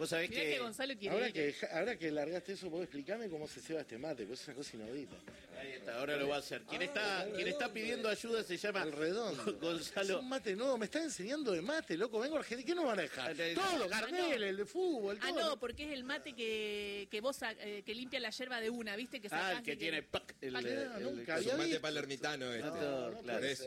Vos 0.00 0.08
sabés 0.08 0.30
Mirá 0.30 0.42
que... 0.42 0.50
que 0.52 0.58
Gonzalo 0.60 0.94
quiere 0.96 1.14
Ahora 1.14 1.26
ir. 1.28 1.32
que, 1.34 1.54
ahora 1.72 1.96
que 1.98 2.10
largaste 2.10 2.52
eso, 2.54 2.70
¿puedo 2.70 2.82
explicarme 2.84 3.28
cómo 3.28 3.46
se 3.46 3.60
ceba 3.60 3.82
este 3.82 3.98
mate? 3.98 4.24
Pues 4.24 4.40
es 4.40 4.48
una 4.48 4.56
cosa 4.56 4.76
inaudita. 4.78 5.16
Ahí 5.60 5.72
está, 5.72 5.98
ahora 5.98 6.16
lo 6.16 6.26
va 6.28 6.36
a 6.36 6.38
hacer. 6.38 6.62
Quien 6.62 6.80
Ah, 6.80 6.84
está, 6.86 7.24
el 7.24 7.32
quien 7.34 7.48
está 7.48 7.70
pidiendo 7.70 8.08
ayuda 8.08 8.42
se 8.42 8.56
llama 8.56 8.82
El 8.82 8.92
redondo. 8.92 9.44
Es 9.46 9.60
Gonzalo. 9.60 10.20
un 10.20 10.28
mate 10.30 10.56
nuevo, 10.56 10.78
me 10.78 10.86
están 10.86 11.02
enseñando 11.02 11.52
de 11.52 11.60
mate, 11.60 11.98
loco. 11.98 12.18
Vengo 12.18 12.36
a 12.36 12.38
Argentina, 12.38 12.66
¿qué 12.66 12.74
nos 12.74 12.86
van 12.86 12.98
a 12.98 13.02
dejar? 13.02 13.30
Ah, 13.38 13.44
Todo, 13.54 13.84
Ah, 13.84 13.88
Gardel, 13.88 14.40
no. 14.40 14.46
el 14.46 14.56
de 14.56 14.64
fútbol, 14.64 15.18
Ah, 15.20 15.28
todo. 15.28 15.40
no, 15.50 15.60
porque 15.60 15.84
es 15.88 15.92
el 15.92 16.04
mate 16.04 16.32
que, 16.32 17.06
que 17.10 17.20
vos 17.20 17.36
sa- 17.36 17.52
eh, 17.60 17.82
que 17.84 17.94
limpia 17.94 18.20
la 18.20 18.30
yerba 18.30 18.58
de 18.58 18.70
una, 18.70 18.96
¿viste? 18.96 19.20
Que 19.20 19.28
Ah, 19.30 19.52
el 19.58 19.62
que 19.62 19.76
tiene 19.76 20.02
pac, 20.02 20.34
el, 20.40 20.56
Ah, 20.56 20.60
el- 20.60 20.66
el- 20.66 21.02
nunca 21.14 21.36
Es 21.38 21.44
un 21.46 21.52
mate 21.58 21.64
visto. 21.66 21.80
palermitano 21.82 22.50
este. 22.54 22.66
No, 22.66 22.72
claro. 22.74 23.10
no 23.10 23.20
puede 23.22 23.52
Eso. 23.52 23.64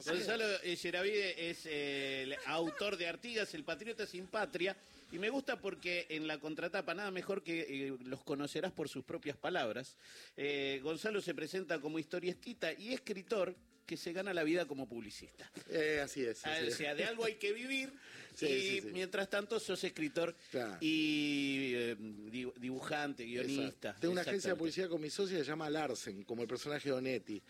Ser, 0.00 0.14
no 0.14 0.20
sé. 0.20 0.26
Gonzalo 0.26 0.44
eh, 0.62 0.76
Geravide 0.76 1.50
es 1.50 1.66
eh, 1.66 2.22
el 2.22 2.36
autor 2.46 2.96
de 2.96 3.06
Artigas, 3.08 3.52
El 3.54 3.64
Patriota 3.64 4.06
Sin 4.06 4.26
Patria, 4.26 4.76
y 5.10 5.18
me 5.18 5.28
gusta 5.28 5.60
porque 5.60 6.06
en 6.08 6.26
la 6.26 6.38
contratapa, 6.38 6.94
nada 6.94 7.10
mejor 7.10 7.42
que 7.42 7.60
eh, 7.88 7.96
los 8.04 8.22
conocerás 8.24 8.72
por 8.72 8.88
sus 8.88 9.04
propias 9.04 9.36
palabras, 9.36 9.96
eh, 10.36 10.80
Gonzalo 10.82 11.20
se 11.20 11.34
presenta 11.34 11.80
como 11.80 11.98
historietista 11.98 12.72
y 12.72 12.92
escritor 12.94 13.54
que 13.84 13.96
se 13.96 14.12
gana 14.12 14.32
la 14.32 14.44
vida 14.44 14.64
como 14.64 14.88
publicista. 14.88 15.50
Eh, 15.68 16.00
así 16.02 16.24
es. 16.24 16.46
Ah, 16.46 16.52
así 16.54 16.64
O 16.64 16.68
es. 16.68 16.74
sea, 16.76 16.94
de 16.94 17.04
algo 17.04 17.24
hay 17.24 17.34
que 17.34 17.52
vivir 17.52 17.92
Sí, 18.34 18.46
y 18.46 18.60
sí, 18.60 18.80
sí. 18.80 18.88
mientras 18.94 19.28
tanto 19.28 19.60
sos 19.60 19.82
escritor 19.84 20.34
Claro. 20.50 20.78
y 20.80 21.72
eh, 21.74 21.96
di- 21.98 22.50
dibujante, 22.56 23.24
guionista. 23.26 23.88
Exacto. 23.88 24.00
Tengo 24.00 24.12
una 24.12 24.22
agencia 24.22 24.50
de 24.52 24.56
publicidad 24.56 24.88
con 24.88 25.02
mi 25.02 25.10
socia 25.10 25.36
que 25.36 25.44
se 25.44 25.50
llama 25.50 25.68
Larsen, 25.68 26.22
como 26.24 26.40
el 26.40 26.48
personaje 26.48 26.88
de 26.88 26.94
Onetti. 26.94 27.42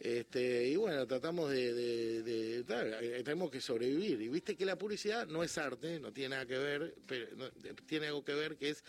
Este, 0.00 0.68
y 0.68 0.76
bueno, 0.76 1.06
tratamos 1.06 1.50
de, 1.50 1.74
de- 1.74 2.22
de- 2.22 2.64
claro, 2.64 3.00
eh, 3.00 3.20
tenemos 3.24 3.50
que 3.50 3.60
sobrevivir. 3.60 4.20
Y 4.22 4.28
viste 4.28 4.54
que 4.56 4.64
la 4.64 4.76
publicidad 4.76 5.26
no 5.26 5.42
es 5.42 5.58
arte, 5.58 5.98
no 5.98 6.12
tiene 6.12 6.30
nada 6.30 6.46
que 6.46 6.56
ver, 6.58 6.94
pero 7.06 7.26
no- 7.36 7.50
tiene 7.86 8.06
algo 8.06 8.24
que 8.24 8.34
ver 8.34 8.56
que 8.56 8.70
es 8.70 8.84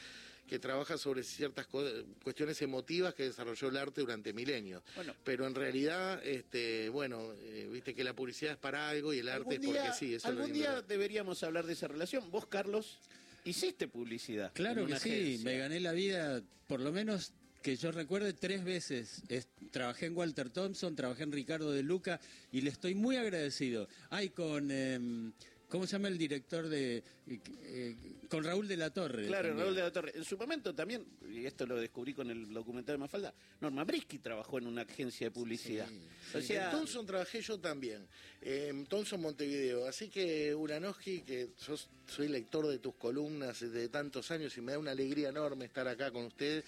que 0.48 0.58
trabaja 0.58 0.98
sobre 0.98 1.22
ciertas 1.24 1.68
co- 1.68 1.86
cuestiones 2.24 2.60
emotivas 2.64 3.14
que 3.14 3.24
desarrolló 3.24 3.68
el 3.70 3.78
arte 3.78 4.02
durante 4.02 4.34
milenios. 4.34 4.82
Bueno. 4.96 5.16
pero 5.24 5.46
en 5.46 5.54
realidad, 5.54 6.26
este, 6.26 6.90
bueno, 6.90 7.34
eh, 7.42 7.70
viste 7.72 7.94
que 7.94 8.04
la 8.04 8.14
publicidad 8.16 8.54
es 8.54 8.58
para 8.58 8.90
algo 8.90 9.14
y 9.14 9.20
el 9.20 9.30
arte 9.30 9.56
es 9.56 9.60
Algún 9.60 9.66
porque 9.74 9.82
día, 9.82 9.94
sí. 9.94 10.16
Eso 10.16 10.28
algún 10.28 10.52
día 10.52 10.82
deberíamos 10.82 11.44
hablar 11.44 11.66
de 11.68 11.74
esa 11.74 11.88
relación. 11.88 12.32
Vos, 12.32 12.48
Carlos, 12.48 12.98
hiciste 13.46 13.88
publicidad. 13.88 14.52
Claro 14.54 14.88
que 14.88 14.98
sí, 15.00 15.10
agencia. 15.12 15.46
me 15.52 15.58
gané 15.60 15.80
la 15.82 15.92
vida, 15.92 16.42
por 16.68 16.80
lo 16.80 16.92
menos 16.92 17.32
que 17.62 17.76
yo 17.76 17.92
recuerde 17.92 18.34
tres 18.34 18.64
veces. 18.64 19.22
Es- 19.30 19.48
trabajé 19.72 20.08
en 20.08 20.16
Walter 20.18 20.50
Thompson, 20.50 20.96
trabajé 20.96 21.24
en 21.24 21.32
Ricardo 21.32 21.72
de 21.72 21.84
Luca 21.84 22.20
y 22.52 22.62
le 22.62 22.70
estoy 22.70 22.96
muy 22.96 23.16
agradecido. 23.18 23.88
Ay, 24.10 24.30
con... 24.30 24.72
em, 24.72 25.32
¿Cómo 25.70 25.86
se 25.86 25.92
llama 25.94 26.08
el 26.08 26.18
director 26.18 26.68
de... 26.68 27.04
eh, 27.28 27.40
eh, 27.62 27.96
con 28.30 28.44
Raúl 28.44 28.68
de 28.68 28.78
la 28.78 28.92
Torre. 28.92 29.26
Claro, 29.26 29.50
también. 29.50 29.66
Raúl 29.66 29.76
de 29.76 29.82
la 29.82 29.92
Torre. 29.92 30.12
En 30.16 30.24
su 30.24 30.38
momento 30.38 30.74
también, 30.74 31.06
y 31.30 31.46
esto 31.46 31.66
lo 31.66 31.76
descubrí 31.78 32.14
con 32.14 32.30
el 32.30 32.54
documental 32.54 32.94
de 32.94 33.00
Mafalda, 33.00 33.34
Norma 33.60 33.84
Brisky 33.84 34.20
trabajó 34.20 34.60
en 34.60 34.68
una 34.68 34.84
agencia 34.84 35.28
de 35.28 35.32
publicidad. 35.32 35.88
O 36.34 36.40
sea, 36.40 36.66
en 36.66 36.72
Thompson 36.72 37.06
trabajé 37.06 37.42
yo 37.42 37.60
también, 37.60 38.08
en 38.42 38.86
Thompson 38.86 39.20
Montevideo. 39.20 39.88
Así 39.88 40.10
que, 40.10 40.54
Uranowski, 40.54 41.22
que 41.22 41.50
yo 41.68 41.76
soy 42.08 42.28
lector 42.28 42.68
de 42.68 42.78
tus 42.78 42.94
columnas 42.96 43.60
de 43.60 43.90
tantos 43.90 44.30
años 44.32 44.56
y 44.58 44.62
me 44.62 44.74
da 44.74 44.80
una 44.80 44.92
alegría 44.92 45.30
enorme 45.30 45.66
estar 45.66 45.88
acá 45.88 46.12
con 46.12 46.26
usted, 46.26 46.64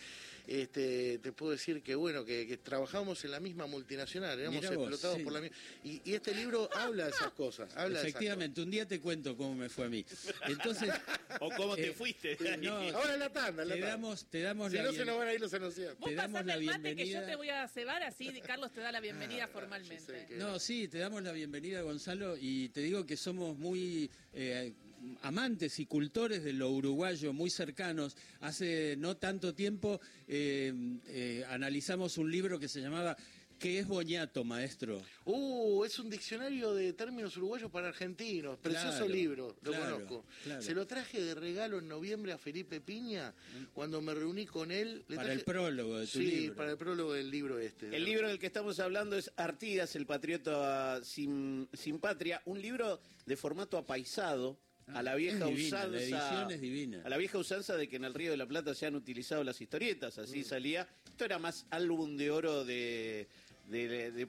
este, 0.48 1.20
te 1.20 1.32
puedo 1.32 1.52
decir 1.52 1.84
que, 1.84 1.94
bueno, 1.94 2.26
que, 2.26 2.48
que 2.48 2.58
trabajamos 2.58 3.24
en 3.24 3.32
la 3.32 3.40
misma 3.40 3.68
multinacional, 3.68 4.40
éramos 4.40 4.62
vos, 4.62 4.72
explotados 4.72 5.18
sí. 5.18 5.24
por 5.24 5.34
la 5.34 5.42
misma. 5.42 5.56
Y, 5.84 6.02
y 6.04 6.14
este 6.16 6.34
libro 6.34 6.70
habla 6.74 7.06
de 7.06 7.12
esas 7.12 7.32
cosas. 7.32 7.70
Habla 7.76 8.02
de 8.02 8.08
esas 8.08 8.10
Efectivamente, 8.10 8.62
un 8.62 8.72
día 8.72 8.88
te 8.88 9.00
cuento 9.00 9.38
cómo 9.38 9.56
me 9.56 9.70
fue 9.70 9.86
a 9.86 9.90
mí. 9.90 10.04
Entonces... 10.48 10.92
o 11.40 11.50
cómo 11.58 11.76
te 11.76 11.90
eh, 11.90 11.94
fuiste. 11.94 12.38
no, 12.62 12.80
cosas. 12.80 12.94
Ahora 12.96 13.14
en 13.14 13.20
la 13.20 13.30
tanda, 13.30 13.66
la 13.66 13.74
te 13.74 13.80
tanda. 13.80 13.96
damos, 13.96 14.26
te 14.26 14.42
damos 14.42 14.72
si 14.72 14.78
la 14.78 14.84
no, 14.84 14.92
se 14.94 15.06
nos 15.06 15.18
van 15.18 15.28
a 15.28 15.34
ir 15.34 15.42
los 15.42 15.54
anunciantes. 15.54 16.00
Vos 16.00 16.10
Te 16.10 16.16
damos 16.16 16.46
la 16.46 16.54
el 16.56 16.66
mate 16.66 16.96
que 16.96 17.08
yo 17.10 17.22
te 17.24 17.36
voy 17.36 17.50
a 17.50 17.68
cebar, 17.68 18.04
así 18.04 18.30
Carlos 18.42 18.72
te 18.72 18.82
da 18.82 18.92
la 18.92 19.00
bienvenida 19.00 19.48
formalmente. 19.48 20.00
sé 20.06 20.26
que- 20.28 20.36
No, 20.36 20.60
sí, 20.60 20.88
te 20.88 20.98
damos 21.00 21.24
la 21.24 21.32
bienvenida, 21.32 21.82
Gonzalo, 21.82 22.38
y 22.40 22.70
te 22.70 22.82
digo 22.82 23.06
que 23.06 23.18
somos 23.18 23.58
muy 23.58 24.10
eh, 24.34 24.74
amantes 25.22 25.80
y 25.80 25.86
cultores 25.86 26.44
de 26.44 26.54
lo 26.54 26.70
uruguayo, 26.70 27.34
muy 27.34 27.50
cercanos. 27.50 28.16
Hace 28.40 28.96
no 28.98 29.18
tanto 29.18 29.54
tiempo 29.54 30.00
eh, 30.28 30.74
eh, 31.08 31.46
analizamos 31.50 32.18
un 32.18 32.32
libro 32.32 32.60
que 32.60 32.68
se 32.68 32.82
llamaba 32.82 33.18
¿Qué 33.62 33.78
es 33.78 33.88
boñato, 33.88 34.44
maestro? 34.44 35.00
Uh, 35.24 35.86
es 35.86 36.00
un 36.00 36.10
diccionario 36.10 36.74
de 36.74 36.94
términos 36.94 37.38
uruguayos 37.38 37.70
para 37.70 37.90
argentinos. 37.90 38.58
Precioso 38.58 38.90
Claro, 38.98 39.08
libro, 39.14 39.56
lo 39.62 39.72
claro, 39.72 39.94
conozco. 39.98 40.26
claro. 40.44 40.62
Se 40.64 40.74
lo 40.74 40.88
traje 40.88 41.22
de 41.22 41.36
regalo 41.36 41.78
en 41.78 41.88
noviembre 41.88 42.32
a 42.32 42.40
Felipe 42.40 42.82
Piña 42.82 43.36
cuando 43.74 44.02
me 44.02 44.16
reuní 44.16 44.48
con 44.48 44.72
él. 44.72 45.04
Le 45.08 45.16
Para 45.16 45.28
traje- 45.28 45.40
el 45.40 45.46
prólogo 45.46 46.00
de 46.00 46.08
tu 46.08 46.18
sí, 46.18 46.26
libro. 46.26 46.56
para 46.56 46.72
el 46.72 46.78
prólogo 46.78 47.14
del 47.14 47.30
libro 47.30 47.60
este. 47.60 47.96
El 47.96 48.04
libro 48.04 48.28
del 48.30 48.40
que 48.40 48.48
estamos 48.48 48.80
hablando 48.80 49.16
es 49.16 49.32
Artigas, 49.36 49.96
el 49.96 50.08
patriota 50.08 51.00
sin, 51.04 51.70
sin 51.74 52.00
patria, 52.00 52.42
un 52.46 52.60
libro 52.60 53.00
de 53.28 53.38
formato 53.38 53.78
apaisado. 53.78 54.58
a 54.88 55.02
la 55.04 55.16
vieja 55.16 55.46
Ah, 55.46 55.48
divina, 55.48 55.78
usanza. 55.78 55.88
la 55.88 56.02
edición 56.02 56.52
es 56.52 56.60
divina. 56.60 57.02
A 57.06 57.10
la 57.10 57.16
vieja 57.16 57.38
usanza 57.38 57.78
de 57.78 57.88
que 57.88 57.96
en 57.96 58.04
el 58.04 58.14
Río 58.14 58.32
de 58.32 58.36
la 58.36 58.46
Plata 58.46 58.76
se 58.76 58.86
han 58.88 58.96
utilizado 58.96 59.42
las 59.42 59.62
historietas, 59.62 60.18
Mm. 60.18 60.22
así 60.22 60.44
salía. 60.44 60.86
Esto 61.08 61.24
era 61.24 61.40
más 61.40 61.66
álbum 61.70 62.18
de 62.18 62.30
oro 62.30 62.66
de, 62.66 63.26
de, 63.72 64.12
de. 64.12 64.28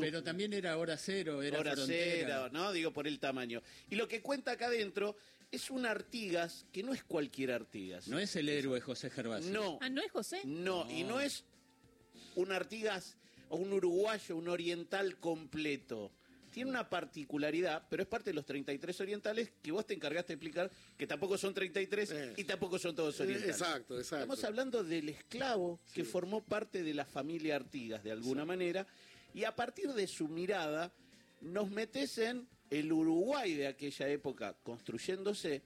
Pero 0.00 0.22
también 0.22 0.52
era 0.52 0.76
hora 0.78 0.96
cero, 0.96 1.42
era 1.42 1.60
Hora 1.60 1.72
frontera. 1.72 2.26
cero, 2.26 2.48
¿no? 2.52 2.72
Digo 2.72 2.92
por 2.92 3.06
el 3.06 3.18
tamaño. 3.20 3.62
Y 3.90 3.96
lo 3.96 4.08
que 4.08 4.22
cuenta 4.22 4.52
acá 4.52 4.66
adentro 4.66 5.16
es 5.50 5.70
un 5.70 5.86
Artigas 5.86 6.66
que 6.72 6.82
no 6.82 6.92
es 6.92 7.04
cualquier 7.04 7.52
Artigas. 7.52 8.08
No 8.08 8.18
es 8.18 8.34
el 8.36 8.48
héroe 8.48 8.80
José 8.80 9.10
Gervasio. 9.10 9.52
No. 9.52 9.78
Ah, 9.80 9.88
¿no 9.90 10.02
es 10.02 10.10
José? 10.10 10.40
No, 10.44 10.90
y 10.90 11.04
no 11.04 11.20
es 11.20 11.44
un 12.34 12.50
Artigas 12.50 13.16
o 13.50 13.56
un 13.56 13.72
uruguayo, 13.72 14.36
un 14.36 14.48
oriental 14.48 15.18
completo. 15.18 16.10
Tiene 16.50 16.70
una 16.70 16.88
particularidad, 16.88 17.86
pero 17.88 18.02
es 18.02 18.08
parte 18.08 18.30
de 18.30 18.34
los 18.34 18.44
33 18.44 19.00
orientales 19.00 19.52
que 19.62 19.70
vos 19.72 19.86
te 19.86 19.94
encargaste 19.94 20.28
de 20.28 20.34
explicar 20.34 20.70
que 20.96 21.06
tampoco 21.06 21.36
son 21.38 21.54
33 21.54 22.10
Eh. 22.10 22.34
y 22.36 22.44
tampoco 22.44 22.78
son 22.78 22.94
todos 22.94 23.18
Eh, 23.20 23.24
orientales. 23.24 23.56
exacto, 23.60 23.98
exacto. 23.98 24.24
Estamos 24.24 24.44
hablando 24.44 24.82
del 24.84 25.08
esclavo 25.10 25.80
que 25.94 26.04
formó 26.04 26.42
parte 26.42 26.82
de 26.82 26.94
la 26.94 27.04
familia 27.04 27.56
Artigas 27.56 28.02
de 28.02 28.12
alguna 28.12 28.44
manera 28.44 28.86
y 29.34 29.44
a 29.44 29.54
partir 29.54 29.92
de 29.92 30.06
su 30.06 30.28
mirada 30.28 30.92
nos 31.40 31.70
metes 31.70 32.18
en 32.18 32.48
el 32.70 32.92
Uruguay 32.92 33.54
de 33.54 33.66
aquella 33.68 34.08
época 34.08 34.54
construyéndose 34.62 35.62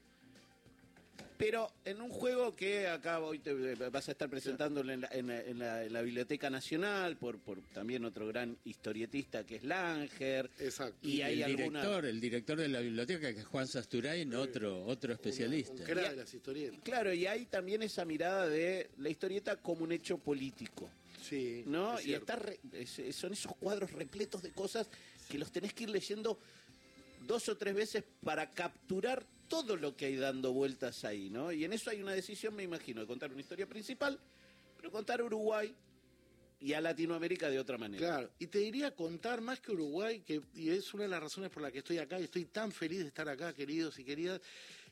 pero 1.45 1.73
en 1.85 2.01
un 2.01 2.09
juego 2.11 2.55
que 2.55 2.87
acá 2.87 3.19
hoy 3.19 3.41
te 3.41 3.53
vas 3.91 4.09
a 4.09 4.13
estar 4.13 4.31
presentándolo 4.31 4.93
en 4.93 5.01
la, 5.01 5.09
en 5.13 5.27
la- 5.27 5.41
en 5.41 5.59
la- 5.59 5.85
en 5.85 5.93
la 5.93 6.01
Biblioteca 6.03 6.49
Nacional 6.51 7.17
por, 7.17 7.39
por 7.41 7.61
también 7.73 8.05
otro 8.05 8.29
gran 8.29 8.57
historietista 8.65 9.45
que 9.45 9.57
es 9.57 9.65
Langer. 9.65 10.49
Exacto. 10.61 10.97
Y, 11.03 11.15
Y, 11.17 11.23
hay 11.23 11.43
el 11.43 11.45
alguna. 11.61 11.81
director, 11.81 12.07
el 12.07 12.21
director 12.21 12.59
de 12.59 12.69
la 12.69 12.81
biblioteca, 12.81 13.33
que 13.35 13.41
es 13.41 13.47
Juan 13.47 13.67
Sasturain, 13.67 14.33
otro, 14.35 14.85
otro 14.85 15.13
especialista. 15.13 15.73
Un 15.73 15.79
crack 15.83 16.11
de 16.11 16.17
las 16.17 16.33
historietas. 16.33 16.81
Claro, 16.85 17.13
y 17.13 17.27
hay 17.27 17.47
también 17.47 17.83
esa 17.83 18.05
mirada 18.05 18.49
de 18.49 18.91
la 18.99 19.09
historieta 19.09 19.57
como 19.57 19.83
un 19.83 19.91
hecho 19.93 20.19
político. 20.19 20.89
Sí. 21.29 21.65
¿no? 21.67 21.99
es 21.99 22.07
Y 22.07 22.15
está 22.15 22.37
re- 22.37 22.61
es- 22.73 23.01
son 23.17 23.33
esos 23.33 23.55
cuadros 23.57 23.91
repletos 23.93 24.43
de 24.43 24.51
cosas 24.53 24.89
que 25.29 25.39
los 25.39 25.51
tenés 25.51 25.73
que 25.75 25.85
ir 25.85 25.91
leyendo 25.91 26.39
dos 27.27 27.49
o 27.49 27.57
tres 27.57 27.75
veces 27.75 28.05
para 28.25 28.51
capturar 28.51 29.25
todo 29.53 29.77
lo 29.77 29.95
que 29.95 30.07
hay 30.07 30.17
dando 30.17 30.51
vueltas 30.55 31.05
ahí, 31.05 31.29
¿no? 31.29 31.53
Y 31.53 31.67
en 31.67 31.75
eso 31.75 31.91
hay 31.91 32.01
una 32.01 32.13
decisión, 32.13 32.55
me 32.55 32.63
imagino, 32.63 33.03
de 33.03 33.07
contar 33.07 33.31
una 33.31 33.43
historia 33.43 33.67
principal, 33.67 34.19
pero 34.79 34.91
contar 34.91 35.21
Uruguay 35.21 35.75
y 36.59 36.73
a 36.73 36.81
Latinoamérica 36.81 37.51
de 37.51 37.59
otra 37.59 37.77
manera. 37.77 37.99
Claro, 38.03 38.31
y 38.39 38.47
te 38.47 38.61
diría 38.61 38.95
contar 38.95 39.43
más 39.43 39.61
que 39.61 39.73
Uruguay, 39.73 40.21
que 40.21 40.41
y 40.55 40.71
es 40.71 40.95
una 40.95 41.03
de 41.03 41.11
las 41.11 41.23
razones 41.23 41.51
por 41.51 41.63
las 41.63 41.71
que 41.71 41.81
estoy 41.81 41.99
acá 41.99 42.19
y 42.19 42.25
estoy 42.25 42.47
tan 42.47 42.73
feliz 42.73 43.01
de 43.01 43.09
estar 43.09 43.29
acá, 43.29 43.53
queridos 43.53 43.99
y 43.99 44.05
queridas, 44.05 44.41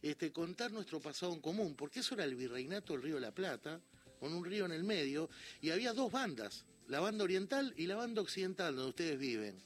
este, 0.02 0.30
contar 0.30 0.70
nuestro 0.72 1.00
pasado 1.00 1.32
en 1.32 1.40
común, 1.40 1.74
porque 1.74 2.00
eso 2.00 2.14
era 2.14 2.24
el 2.24 2.34
virreinato 2.34 2.92
del 2.92 3.00
Río 3.00 3.14
de 3.14 3.22
la 3.22 3.32
Plata, 3.32 3.80
con 4.18 4.34
un 4.34 4.44
río 4.44 4.66
en 4.66 4.72
el 4.72 4.84
medio, 4.84 5.30
y 5.62 5.70
había 5.70 5.94
dos 5.94 6.12
bandas, 6.12 6.66
la 6.86 7.00
banda 7.00 7.24
oriental 7.24 7.72
y 7.78 7.86
la 7.86 7.96
banda 7.96 8.20
occidental, 8.20 8.76
donde 8.76 8.90
ustedes 8.90 9.18
viven. 9.18 9.58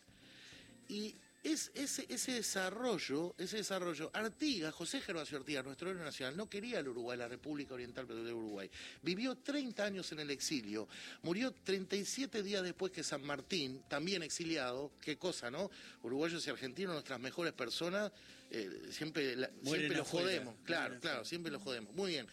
Y 0.89 1.17
es, 1.45 1.71
ese, 1.75 2.07
ese 2.09 2.33
desarrollo, 2.33 3.35
ese 3.39 3.59
desarrollo, 3.59 4.11
Artigas, 4.13 4.75
José 4.75 5.01
Gervasio 5.01 5.37
Artigas, 5.39 5.65
nuestro 5.65 5.91
héroe 5.91 6.03
nacional, 6.03 6.37
no 6.37 6.49
quería 6.51 6.81
el 6.81 6.89
Uruguay, 6.89 7.17
la 7.17 7.29
República 7.29 7.75
Oriental 7.75 8.07
de 8.09 8.33
Uruguay. 8.33 8.69
Vivió 9.03 9.37
30 9.37 9.85
años 9.85 10.11
en 10.13 10.21
el 10.21 10.31
exilio, 10.31 10.89
murió 11.23 11.53
37 11.53 12.43
días 12.43 12.63
después 12.63 12.91
que 12.91 13.05
San 13.05 13.23
Martín, 13.23 13.83
también 13.89 14.23
exiliado, 14.23 14.93
qué 15.01 15.17
cosa, 15.19 15.51
¿no? 15.51 15.71
Uruguayos 16.03 16.45
y 16.47 16.51
argentinos, 16.51 16.95
nuestras 16.95 17.21
mejores 17.21 17.53
personas, 17.53 18.11
eh, 18.51 18.89
siempre, 18.91 19.37
la- 19.37 19.51
siempre 19.63 19.97
los 19.99 20.09
jodemos, 20.09 20.55
claro, 20.65 20.99
claro, 21.01 21.25
siempre 21.25 21.53
los 21.53 21.63
jodemos. 21.63 21.95
Muy 21.95 22.13
bien. 22.13 22.27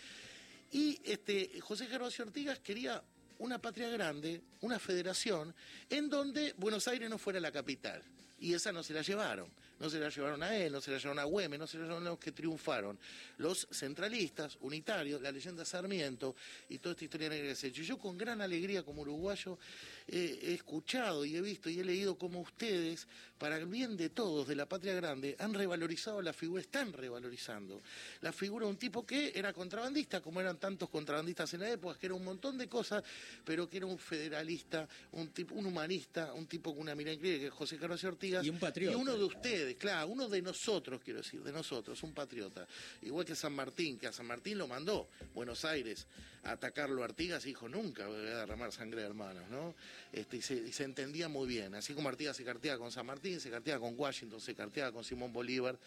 Y 0.72 1.00
este 1.04 1.60
José 1.60 1.86
Gervasio 1.88 2.24
Artigas 2.24 2.60
quería 2.60 3.04
una 3.40 3.60
patria 3.60 3.90
grande, 3.90 4.42
una 4.62 4.80
federación, 4.80 5.54
en 5.90 6.10
donde 6.10 6.54
Buenos 6.58 6.88
Aires 6.88 7.10
no 7.10 7.18
fuera 7.18 7.40
la 7.42 7.52
capital. 7.52 8.02
Y 8.42 8.56
esa 8.56 8.72
no 8.72 8.84
se 8.84 8.94
la 8.94 9.04
llevaron. 9.04 9.50
no 9.80 9.90
se 9.90 10.00
la 10.00 10.10
llevaron 10.10 10.44
a 10.44 10.56
él, 10.56 10.72
no 10.72 10.82
se 10.82 10.92
la 10.92 10.98
llevaron 10.98 11.20
a 11.20 11.24
Güemes, 11.24 11.60
no 11.60 11.66
se 11.66 11.78
la 11.78 11.84
llevaron 11.86 12.06
a 12.06 12.10
los 12.12 12.20
que 12.20 12.32
triunfaron. 12.32 13.00
Los 13.38 13.68
centralistas, 13.72 14.58
unitarios, 14.62 15.22
la 15.22 15.32
leyenda 15.32 15.66
Sarmiento 15.66 16.36
y 16.70 16.78
toda 16.78 16.94
esta 16.94 17.06
historia 17.06 17.30
negra 17.30 17.50
que 17.50 17.56
se 17.56 17.68
ha 17.68 17.70
hecho. 17.70 17.82
Y 17.82 17.86
yo 17.86 17.98
con 17.98 18.18
gran 18.18 18.42
alegría 18.42 18.84
como 18.84 19.02
uruguayo 19.02 19.58
he 20.08 20.54
escuchado 20.54 21.26
y 21.26 21.36
he 21.36 21.42
visto 21.42 21.70
y 21.70 21.80
he 21.80 21.84
leído 21.84 22.18
cómo 22.18 22.42
ustedes, 22.42 23.08
para 23.38 23.58
el 23.58 23.66
bien 23.66 23.98
de 23.98 24.10
todos, 24.10 24.48
de 24.48 24.56
la 24.56 24.68
patria 24.68 24.94
grande, 24.94 25.36
han 25.40 25.54
revalorizado 25.54 26.22
la 26.22 26.34
figura, 26.34 26.62
están 26.62 26.94
revalorizando 26.94 27.82
la 28.22 28.32
figura 28.32 28.66
de 28.66 28.72
un 28.72 28.78
tipo 28.78 29.06
que 29.06 29.32
era 29.34 29.52
contrabandista, 29.54 30.22
como 30.22 30.40
eran 30.42 30.60
tantos 30.60 30.90
contrabandistas 30.90 31.54
en 31.56 31.62
la 31.62 31.70
época, 31.72 31.98
que 31.98 32.06
era 32.06 32.16
un 32.16 32.24
montón 32.24 32.58
de 32.58 32.68
cosas, 32.68 33.04
pero 33.44 33.68
que 33.68 33.78
era 33.78 33.86
un 33.86 33.98
federalista, 33.98 34.88
un 35.14 35.30
tipo, 35.30 35.56
un 35.56 35.66
humanista, 35.66 36.34
un 36.34 36.46
tipo 36.46 36.74
con 36.74 36.84
una 36.84 36.96
mirada 36.96 37.16
increíble, 37.16 37.40
que 37.40 37.48
es 37.48 37.54
José 37.54 37.78
Carlos 37.78 38.04
Ortigas. 38.04 38.46
Y 38.46 38.50
un 38.50 38.60
patriota. 38.60 38.98
Y 38.98 39.02
uno 39.02 39.18
de 39.18 39.24
ustedes, 39.24 39.76
claro, 39.76 40.08
uno 40.10 40.30
de 40.30 40.42
nosotros, 40.42 41.02
quiero 41.04 41.22
decir, 41.22 41.42
de 41.42 41.52
nosotros, 41.52 42.02
un 42.04 42.14
patriota. 42.14 42.68
Igual 43.02 43.26
que 43.26 43.36
San 43.36 43.54
Martín, 43.54 43.98
que 43.98 44.08
a 44.08 44.12
San 44.12 44.28
Martín 44.28 44.58
lo 44.58 44.68
mandó 44.68 45.10
Buenos 45.34 45.66
Aires 45.66 46.06
a 46.44 46.52
atacarlo 46.52 47.02
a 47.02 47.06
Artigas 47.06 47.44
y 47.46 47.50
dijo, 47.50 47.70
nunca 47.70 48.08
voy 48.08 48.18
a 48.28 48.38
derramar 48.38 48.72
sangre 48.72 49.02
de 49.02 49.08
hermanos, 49.08 49.50
¿no? 49.50 49.76
Este, 50.12 50.38
y, 50.38 50.42
se, 50.42 50.56
y 50.56 50.72
se 50.72 50.84
entendía 50.84 51.28
muy 51.28 51.48
bien. 51.48 51.76
Así 51.76 51.94
como 51.94 52.10
Artigas 52.10 52.38
se 52.38 52.44
carteaba 52.44 52.80
con 52.80 52.92
San 52.92 53.06
Martín, 53.06 53.40
se 53.40 53.50
carteaba 53.50 53.80
con 53.80 53.94
Washington, 53.98 54.42
se 54.42 54.56
carteaba 54.56 54.92
con 54.92 55.04
Simón 55.04 55.32
Bolívar. 55.32 55.78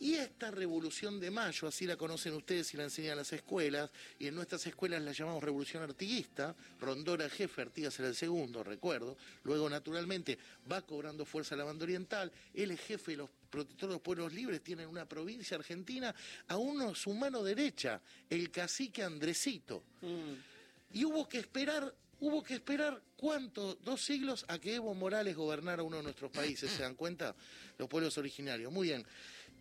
Y 0.00 0.14
esta 0.14 0.50
revolución 0.50 1.20
de 1.20 1.30
mayo, 1.30 1.68
así 1.68 1.86
la 1.86 1.96
conocen 1.96 2.34
ustedes 2.34 2.74
y 2.74 2.76
la 2.76 2.84
enseñan 2.84 3.12
en 3.12 3.18
las 3.18 3.32
escuelas, 3.32 3.90
y 4.18 4.26
en 4.26 4.34
nuestras 4.34 4.66
escuelas 4.66 5.00
la 5.02 5.12
llamamos 5.12 5.42
revolución 5.42 5.82
artiguista, 5.82 6.54
el 6.82 7.30
jefe, 7.30 7.62
Artigas 7.62 7.98
era 8.00 8.08
el 8.08 8.16
segundo, 8.16 8.64
recuerdo, 8.64 9.16
luego 9.44 9.70
naturalmente 9.70 10.36
va 10.70 10.82
cobrando 10.82 11.24
fuerza 11.24 11.54
la 11.54 11.64
banda 11.64 11.84
oriental, 11.84 12.32
él 12.52 12.72
es 12.72 12.80
jefe 12.80 13.12
de 13.12 13.18
los 13.18 13.30
protectores 13.48 13.90
de 13.90 13.94
los 13.94 14.02
pueblos 14.02 14.32
libres, 14.32 14.62
tienen 14.62 14.88
una 14.88 15.08
provincia 15.08 15.56
argentina, 15.56 16.12
a 16.48 16.56
uno 16.56 16.94
su 16.94 17.14
mano 17.14 17.42
derecha, 17.44 18.00
el 18.28 18.50
cacique 18.50 19.02
Andresito. 19.02 19.84
Y 20.92 21.04
hubo 21.04 21.28
que 21.28 21.38
esperar, 21.38 21.94
hubo 22.24 22.42
que 22.42 22.54
esperar 22.54 23.02
cuánto, 23.16 23.74
dos 23.84 24.02
siglos 24.02 24.46
a 24.48 24.58
que 24.58 24.76
Evo 24.76 24.94
Morales 24.94 25.36
gobernara 25.36 25.82
uno 25.82 25.98
de 25.98 26.04
nuestros 26.04 26.30
países, 26.30 26.70
¿se 26.70 26.82
dan 26.82 26.94
cuenta? 26.94 27.34
Los 27.76 27.86
pueblos 27.88 28.16
originarios. 28.16 28.72
Muy 28.72 28.88
bien. 28.88 29.04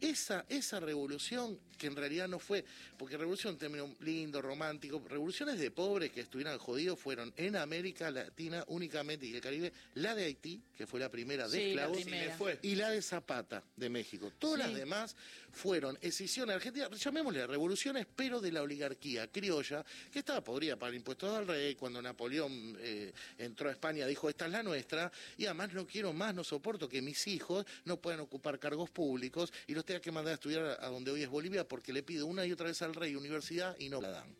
Esa, 0.03 0.43
esa 0.49 0.81
revolución, 0.81 1.57
que 1.77 1.87
en 1.87 1.95
realidad 1.95 2.27
no 2.27 2.37
fue, 2.37 2.65
porque 2.97 3.15
revolución, 3.15 3.57
término 3.57 3.95
lindo, 4.01 4.41
romántico, 4.41 5.01
revoluciones 5.07 5.57
de 5.57 5.71
pobres 5.71 6.11
que 6.11 6.19
estuvieran 6.19 6.57
jodidos 6.57 6.99
fueron 6.99 7.33
en 7.37 7.55
América 7.55 8.11
Latina 8.11 8.65
únicamente 8.67 9.25
y 9.25 9.33
el 9.33 9.39
Caribe, 9.39 9.71
la 9.95 10.13
de 10.13 10.25
Haití, 10.25 10.61
que 10.75 10.85
fue 10.85 10.99
la 10.99 11.09
primera 11.09 11.47
de 11.47 11.57
Sí, 11.57 11.73
la 11.73 11.83
esclavos, 11.83 12.01
primera. 12.01 12.59
Y 12.61 12.75
la 12.75 12.89
de 12.89 13.01
Zapata 13.01 13.63
de 13.77 13.89
México. 13.89 14.33
Todas 14.37 14.59
las 14.59 14.75
demás 14.75 15.15
fueron 15.53 15.97
escisiones 16.01 16.55
argentinas, 16.57 16.89
llamémosle 16.99 17.47
revoluciones, 17.47 18.05
pero 18.13 18.41
de 18.41 18.51
la 18.51 18.61
oligarquía 18.61 19.31
criolla, 19.31 19.85
que 20.11 20.19
estaba 20.19 20.43
podrida 20.43 20.75
para 20.75 20.93
impuestos 20.93 21.33
al 21.33 21.47
rey, 21.47 21.75
cuando 21.75 22.01
Napoleón 22.01 22.75
eh, 22.81 23.13
entró 23.37 23.69
a 23.69 23.71
España 23.71 24.05
dijo, 24.05 24.27
esta 24.29 24.47
es 24.47 24.51
la 24.51 24.63
nuestra, 24.63 25.09
y 25.37 25.45
además 25.45 25.71
no 25.73 25.87
quiero 25.87 26.11
más, 26.11 26.35
no 26.35 26.43
soporto 26.43 26.89
que 26.89 27.01
mis 27.01 27.25
hijos 27.27 27.65
no 27.85 28.01
puedan 28.01 28.19
ocupar 28.19 28.59
cargos 28.59 28.89
públicos 28.89 29.53
y 29.67 29.73
los 29.73 29.85
que 30.01 30.11
mandar 30.11 30.31
a 30.31 30.35
estudiar 30.35 30.77
a, 30.79 30.87
donde 30.87 31.11
hoy 31.11 31.23
es 31.23 31.29
Bolivia 31.29 31.67
porque 31.67 31.93
le 31.93 32.03
pido 32.03 32.25
una 32.27 32.45
y 32.45 32.51
otra 32.51 32.67
vez 32.67 32.81
al 32.81 32.93
rey 32.93 33.15
universidad 33.15 33.75
y 33.79 33.89
no 33.89 34.01
la 34.01 34.09
dan. 34.09 34.35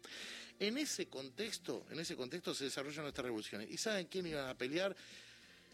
En 0.59 0.77
ese 0.77 1.07
contexto, 1.07 1.85
en 1.89 1.99
ese 1.99 2.15
contexto 2.15 2.53
se 2.53 2.65
desarrollan 2.65 3.03
nuestras 3.03 3.25
revoluciones. 3.25 3.69
¿Y 3.69 3.77
saben 3.77 4.07
quién 4.07 4.27
iban 4.27 4.47
a 4.47 4.57
pelear? 4.57 4.95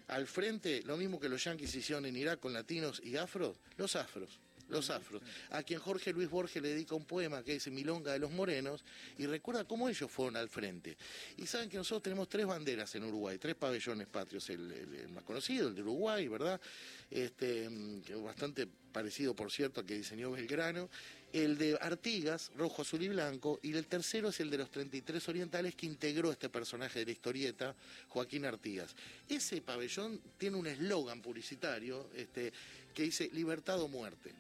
al 0.09 0.25
frente, 0.27 0.81
lo 0.83 0.97
mismo 0.97 1.19
que 1.19 1.29
los 1.29 1.43
yanquis 1.43 1.73
hicieron 1.75 2.05
en 2.05 2.15
Irak 2.15 2.39
con 2.39 2.51
latinos 2.51 2.99
y 3.03 3.15
afros, 3.15 3.57
los 3.77 3.95
afros. 3.95 4.39
Los 4.69 4.89
afros, 4.89 5.21
a 5.49 5.63
quien 5.63 5.79
Jorge 5.79 6.13
Luis 6.13 6.29
Borges 6.29 6.61
le 6.61 6.69
dedica 6.69 6.95
un 6.95 7.05
poema 7.05 7.43
que 7.43 7.53
dice 7.53 7.71
Milonga 7.71 8.13
de 8.13 8.19
los 8.19 8.31
Morenos, 8.31 8.83
y 9.17 9.25
recuerda 9.25 9.65
cómo 9.65 9.89
ellos 9.89 10.11
fueron 10.11 10.37
al 10.37 10.47
frente. 10.47 10.95
Y 11.37 11.47
saben 11.47 11.69
que 11.69 11.77
nosotros 11.77 12.03
tenemos 12.03 12.29
tres 12.29 12.45
banderas 12.45 12.93
en 12.95 13.03
Uruguay, 13.03 13.37
tres 13.37 13.55
pabellones 13.55 14.07
patrios, 14.07 14.49
el, 14.49 15.09
más 15.09 15.23
conocido, 15.23 15.69
el 15.69 15.75
de 15.75 15.81
Uruguay, 15.81 16.27
¿verdad? 16.27 16.61
Este, 17.09 17.69
mm, 17.69 18.23
bastante 18.23 18.67
parecido, 18.91 19.35
por 19.35 19.51
cierto, 19.51 19.79
al 19.79 19.85
que 19.85 19.95
diseñó 19.95 20.31
Belgrano, 20.31 20.89
el 21.33 21.57
de 21.57 21.77
Artigas, 21.79 22.51
rojo, 22.55 22.81
azul 22.81 23.03
y 23.03 23.09
blanco, 23.09 23.59
y 23.61 23.75
el 23.75 23.85
tercero 23.85 24.29
es 24.29 24.39
el 24.39 24.49
de 24.49 24.57
los 24.57 24.71
33 24.71 25.29
orientales 25.29 25.75
que 25.75 25.85
integró 25.85 26.31
este 26.31 26.49
personaje 26.49 26.99
de 26.99 27.05
la 27.05 27.11
historieta, 27.11 27.75
Joaquín 28.07 28.45
Artigas. 28.45 28.95
Ese 29.27 29.61
pabellón 29.61 30.19
tiene 30.37 30.57
un 30.57 30.67
eslogan 30.67 31.21
publicitario 31.21 32.09
este, 32.15 32.51
que 32.93 33.03
dice 33.03 33.29
libertad 33.33 33.79
o 33.79 33.87
muerte. 33.87 34.33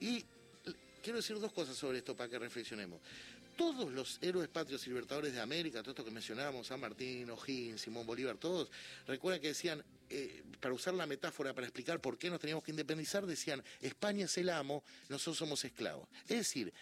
Y 0.00 0.24
quiero 1.02 1.18
decir 1.18 1.38
dos 1.38 1.52
cosas 1.52 1.76
sobre 1.76 1.98
esto 1.98 2.16
para 2.16 2.28
que 2.28 2.38
reflexionemos. 2.38 3.00
Todos 3.56 3.90
los 3.90 4.18
héroes 4.20 4.48
patrios 4.48 4.86
y 4.86 4.90
libertadores 4.90 5.32
de 5.32 5.40
América, 5.40 5.80
todo 5.80 5.92
esto 5.92 6.04
que 6.04 6.10
mencionábamos, 6.10 6.66
San 6.66 6.78
Martín, 6.78 7.30
O'Higgins, 7.30 7.80
Simón 7.80 8.06
Bolívar, 8.06 8.36
todos, 8.36 8.70
recuerden 9.06 9.40
que 9.40 9.48
decían, 9.48 9.82
eh, 10.10 10.42
para 10.60 10.74
usar 10.74 10.92
la 10.94 11.06
metáfora 11.06 11.54
para 11.54 11.66
explicar 11.66 12.00
por 12.00 12.18
qué 12.18 12.28
nos 12.28 12.38
teníamos 12.38 12.62
que 12.62 12.70
independizar, 12.70 13.24
decían, 13.24 13.62
España 13.80 14.26
es 14.26 14.36
el 14.36 14.50
amo, 14.50 14.84
nosotros 15.08 15.38
somos 15.38 15.64
esclavos. 15.64 16.06
Es 16.22 16.36
decir, 16.36 16.72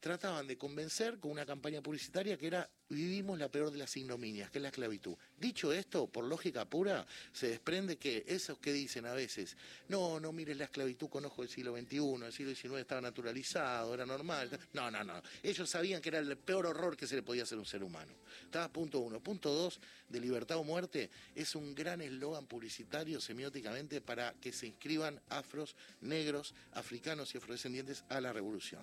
trataban 0.00 0.46
de 0.46 0.58
convencer 0.58 1.18
con 1.18 1.30
una 1.30 1.46
campaña 1.46 1.80
publicitaria 1.80 2.36
que 2.36 2.46
era 2.46 2.68
vivimos 2.88 3.38
la 3.38 3.48
peor 3.48 3.70
de 3.70 3.78
las 3.78 3.96
ignominias, 3.96 4.50
que 4.50 4.58
es 4.58 4.62
la 4.62 4.68
esclavitud. 4.68 5.16
Dicho 5.38 5.72
esto, 5.72 6.06
por 6.06 6.24
lógica 6.24 6.64
pura, 6.64 7.06
se 7.32 7.48
desprende 7.48 7.96
que 7.96 8.24
esos 8.26 8.58
que 8.58 8.72
dicen 8.72 9.06
a 9.06 9.12
veces, 9.12 9.56
no, 9.88 10.20
no 10.20 10.32
mires 10.32 10.56
la 10.56 10.64
esclavitud 10.64 11.08
con 11.08 11.24
ojo 11.24 11.42
del 11.42 11.50
siglo 11.50 11.76
XXI, 11.76 12.24
el 12.24 12.32
siglo 12.32 12.54
XIX 12.54 12.80
estaba 12.80 13.00
naturalizado, 13.00 13.94
era 13.94 14.06
normal. 14.06 14.50
No, 14.72 14.90
no, 14.90 15.02
no. 15.02 15.22
Ellos 15.42 15.68
sabían 15.70 16.02
que 16.02 16.10
era 16.10 16.18
el 16.18 16.36
peor 16.36 16.66
horror 16.66 16.96
que 16.96 17.06
se 17.06 17.16
le 17.16 17.22
podía 17.22 17.44
hacer 17.44 17.56
a 17.56 17.60
un 17.60 17.66
ser 17.66 17.82
humano. 17.82 18.12
Estaba 18.44 18.68
punto 18.68 18.98
uno. 19.00 19.20
Punto 19.20 19.52
dos, 19.52 19.80
de 20.08 20.20
libertad 20.20 20.58
o 20.58 20.64
muerte, 20.64 21.10
es 21.34 21.54
un 21.54 21.74
gran 21.74 22.00
eslogan 22.00 22.46
publicitario 22.46 23.20
semióticamente 23.20 24.00
para 24.00 24.34
que 24.34 24.52
se 24.52 24.66
inscriban 24.66 25.20
afros, 25.28 25.74
negros, 26.00 26.54
africanos 26.72 27.34
y 27.34 27.38
afrodescendientes 27.38 28.04
a 28.08 28.20
la 28.20 28.32
revolución. 28.32 28.82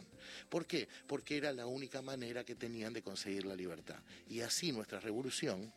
¿Por 0.49 0.65
qué? 0.65 0.87
Porque 1.07 1.37
era 1.37 1.51
la 1.53 1.65
única 1.65 2.01
manera 2.01 2.43
que 2.43 2.55
tenían 2.55 2.93
de 2.93 3.03
conseguir 3.03 3.45
la 3.45 3.55
libertad. 3.55 3.92
Y 4.29 4.41
así 4.41 4.71
nuestra 4.71 4.99
revolución, 4.99 5.71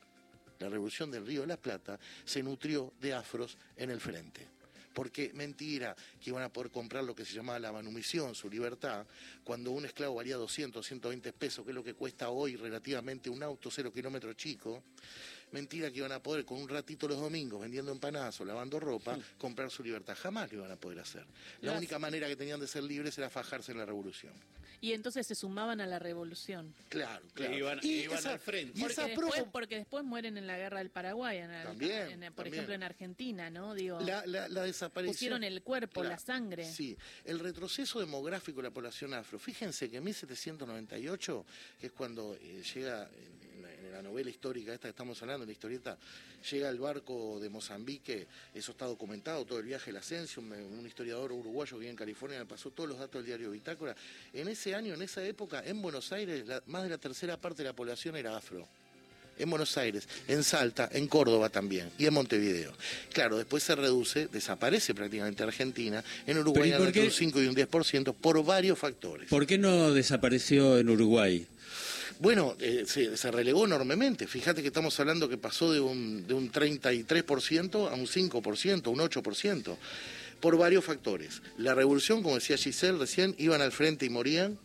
la 0.59 0.69
revolución 0.69 1.11
del 1.11 1.27
Río 1.27 1.43
de 1.43 1.49
la 1.49 1.57
Plata, 1.57 1.99
se 2.25 2.43
nutrió 2.43 2.93
de 3.01 3.15
afros 3.15 3.59
en 3.77 3.91
el 3.91 4.01
frente. 4.01 4.49
Porque 4.97 5.31
mentira 5.35 5.95
que 6.19 6.31
iban 6.31 6.43
a 6.43 6.51
poder 6.51 6.71
comprar 6.71 7.05
lo 7.05 7.15
que 7.15 7.27
se 7.27 7.35
llamaba 7.35 7.59
la 7.59 7.71
manumisión, 7.71 8.35
su 8.35 8.49
libertad, 8.49 9.07
cuando 9.45 9.71
un 9.71 9.85
esclavo 9.85 10.15
valía 10.15 10.37
200, 10.37 10.87
120 10.87 11.35
pesos, 11.35 11.67
que 11.67 11.71
es 11.71 11.75
lo 11.75 11.85
que 11.85 11.93
cuesta 11.93 12.31
hoy 12.31 12.57
relativamente 12.57 13.29
un 13.29 13.43
auto 13.43 13.71
cero 13.71 13.93
kilómetros 13.93 14.37
chico. 14.37 14.85
Mentira 15.53 15.91
que 15.91 15.99
iban 15.99 16.13
a 16.13 16.23
poder 16.23 16.47
con 16.47 16.59
un 16.59 16.69
ratito 16.69 17.07
los 17.07 17.21
domingos 17.21 17.61
vendiendo 17.61 17.93
empanadas 17.93 18.41
o 18.41 18.47
lavando 18.47 18.81
ropa 18.81 19.19
comprar 19.37 19.71
su 19.71 19.83
libertad. 19.83 20.17
Jamás 20.19 20.51
lo 20.51 20.61
iban 20.61 20.73
a 20.73 20.77
poder 20.77 21.01
hacer. 21.01 21.27
La 21.61 21.75
única 21.77 21.99
manera 21.99 22.27
que 22.27 22.37
tenían 22.37 22.59
de 22.59 22.67
ser 22.67 22.83
libres 22.83 23.19
era 23.19 23.29
fajarse 23.29 23.73
en 23.73 23.79
la 23.79 23.85
revolución. 23.85 24.33
Y 24.81 24.93
entonces 24.93 25.27
se 25.27 25.35
sumaban 25.35 25.81
a 25.81 25.87
la 25.87 25.99
revolución. 25.99 26.75
Claro, 26.89 27.25
claro. 27.35 27.57
iban- 27.57 27.81
iban 27.83 28.27
al 28.27 28.39
frente. 28.39 28.73
y 28.79 28.81
Porque 28.81 28.93
esa 28.93 29.07
después, 29.07 29.35
pro- 29.35 29.51
porque 29.51 29.77
después 29.77 30.05
mueren 30.05 30.37
en 30.37 30.47
la 30.47 30.57
guerra 30.59 30.79
del 30.79 30.91
Paraguay, 30.91 31.39
en 31.39 31.51
el- 31.51 31.65
También, 31.65 32.23
en- 32.23 32.33
por 32.33 32.45
también. 32.45 32.55
ejemplo 32.55 32.75
en 32.75 32.83
Argentina, 32.83 33.51
¿no? 33.51 33.75
Digo, 33.75 34.01
la, 34.01 34.25
la, 34.27 34.49
la 34.49 34.63
desaparición. 34.63 35.15
pusieron 35.15 35.45
el 35.45 35.63
cuerpo, 35.63 36.01
Claro, 36.03 36.11
la 36.11 36.19
sangre. 36.19 36.65
Sí, 36.71 36.97
el 37.25 37.39
retroceso 37.41 38.01
demográfico 38.01 38.59
de 38.63 38.69
la 38.69 38.71
población 38.75 39.15
afro. 39.15 39.39
Fíjense 39.39 39.91
que 39.91 39.97
en 39.99 40.05
1798, 40.05 41.45
que 41.81 41.87
es 41.87 41.93
cuando 41.93 42.35
eh, 42.41 42.63
llega 42.75 43.09
en, 43.87 43.93
la, 43.93 44.03
novela 44.03 44.31
histórica 44.31 44.73
esta 44.73 44.89
que 44.89 44.91
estamos 44.91 45.21
hablando, 45.23 45.45
en 45.45 45.49
la 45.49 45.53
historieta, 45.53 45.99
llega 46.51 46.69
el 46.69 46.79
barco 46.79 47.39
de 47.41 47.49
Mozambique, 47.49 48.27
eso 48.55 48.73
está 48.73 48.87
documentado, 48.87 49.45
todo 49.45 49.59
el 49.59 49.67
viaje, 49.67 49.91
el 49.91 49.97
ascenso, 49.97 50.41
un 50.41 50.87
historiador 50.87 51.33
uruguayo 51.33 51.73
que 51.77 51.81
vive 51.81 51.91
en 51.91 51.97
California 51.97 52.39
me 52.39 52.47
pasó 52.47 52.71
todos 52.71 52.89
los 52.89 52.99
datos 52.99 53.15
del 53.21 53.27
diario 53.27 53.51
Bitácora. 53.51 53.97
En 54.33 54.49
ese 54.49 54.75
año, 54.75 54.95
en 54.95 55.03
esa 55.03 55.25
época, 55.25 55.63
en 55.65 55.81
Buenos 55.83 56.13
Aires, 56.13 56.47
la- 56.47 56.63
más 56.67 56.83
de 56.83 56.91
la 56.91 56.99
tercera 56.99 57.37
parte 57.41 57.63
de 57.63 57.69
la 57.69 57.77
población 57.77 58.17
era 58.17 58.37
afro 58.37 58.69
en 59.39 59.51
Buenos 59.51 59.77
Aires, 59.77 60.09
en 60.29 60.43
Salta, 60.43 60.89
en 60.93 61.07
Córdoba 61.07 61.49
también 61.49 61.91
y 61.99 62.07
en 62.07 62.15
Montevideo. 62.15 62.73
Claro, 63.13 63.37
después 63.37 63.63
se 63.63 63.75
reduce, 63.75 64.29
desaparece 64.29 64.95
prácticamente 64.95 65.43
Argentina, 65.43 66.03
en 66.27 66.39
Uruguay 66.39 66.71
Pero 66.71 66.77
¿y 66.77 66.79
por 66.79 66.89
entre 66.89 67.05
un 67.05 67.11
5 67.11 67.43
y 67.43 67.47
un 67.47 67.57
10% 67.57 68.15
por 68.15 68.45
varios 68.45 68.79
factores. 68.79 69.29
¿Por 69.29 69.47
qué 69.47 69.59
no 69.59 69.93
desapareció 69.93 70.79
en 70.79 70.91
Uruguay? 70.91 71.47
Bueno, 72.19 72.57
eh, 72.61 72.85
se, 72.87 73.17
se 73.17 73.31
relegó 73.31 73.67
enormemente. 73.67 74.27
Fíjate 74.27 74.63
que 74.63 74.69
estamos 74.69 74.99
hablando 75.01 75.29
que 75.29 75.37
pasó 75.37 75.71
de 75.73 75.81
un, 75.81 76.27
de 76.27 76.35
un 76.35 76.51
33% 76.51 77.91
a 77.91 77.95
un 77.95 78.07
5%, 78.07 78.87
un 78.89 78.99
8%, 78.99 79.77
por 80.41 80.57
varios 80.57 80.85
factores. 80.85 81.43
La 81.59 81.75
revolución, 81.75 82.23
como 82.23 82.37
decía 82.37 82.57
Giselle 82.57 82.99
recién, 82.99 83.35
iban 83.39 83.61
al 83.61 83.73
frente 83.73 84.07
y 84.07 84.11
morían. 84.11 84.59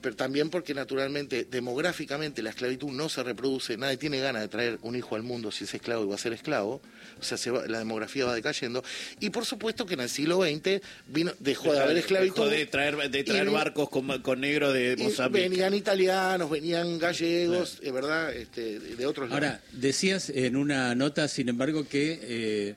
Pero 0.00 0.16
también 0.16 0.50
porque 0.50 0.74
naturalmente, 0.74 1.44
demográficamente, 1.50 2.42
la 2.42 2.50
esclavitud 2.50 2.90
no 2.90 3.08
se 3.08 3.22
reproduce, 3.22 3.76
nadie 3.76 3.96
tiene 3.96 4.20
ganas 4.20 4.42
de 4.42 4.48
traer 4.48 4.78
un 4.82 4.96
hijo 4.96 5.16
al 5.16 5.22
mundo 5.22 5.50
si 5.50 5.64
es 5.64 5.74
esclavo 5.74 6.04
y 6.04 6.08
va 6.08 6.14
a 6.14 6.18
ser 6.18 6.32
esclavo, 6.32 6.80
o 7.20 7.22
sea, 7.22 7.36
se 7.38 7.50
va- 7.50 7.66
la 7.66 7.78
demografía 7.78 8.24
va 8.24 8.34
decayendo, 8.34 8.82
y 9.20 9.30
por 9.30 9.44
supuesto 9.46 9.86
que 9.86 9.94
en 9.94 10.00
el 10.00 10.08
siglo 10.08 10.42
XX 10.42 10.80
vino, 11.08 11.32
dejó 11.38 11.72
de 11.72 11.80
haber 11.80 11.96
esclavitud. 11.98 12.34
Dejó 12.44 12.48
de 12.48 12.66
traer, 12.66 12.96
de 13.10 13.24
traer 13.24 13.48
Y- 13.48 13.50
barcos 13.50 13.88
con, 13.90 14.20
con 14.22 14.40
negro 14.40 14.72
de 14.72 14.96
Mozambique. 14.96 15.48
venían 15.48 15.74
italianos, 15.74 16.50
venían 16.50 16.98
gallegos, 16.98 17.78
es 17.82 17.92
verdad, 17.92 18.32
este, 18.34 18.78
de 18.80 19.06
otros 19.06 19.28
lados. 19.30 19.44
Ahora, 19.44 19.60
decías 19.72 20.30
en 20.30 20.56
una 20.56 20.94
nota, 20.94 21.28
sin 21.28 21.48
embargo, 21.48 21.86
que 21.88 22.18
eh, 22.22 22.74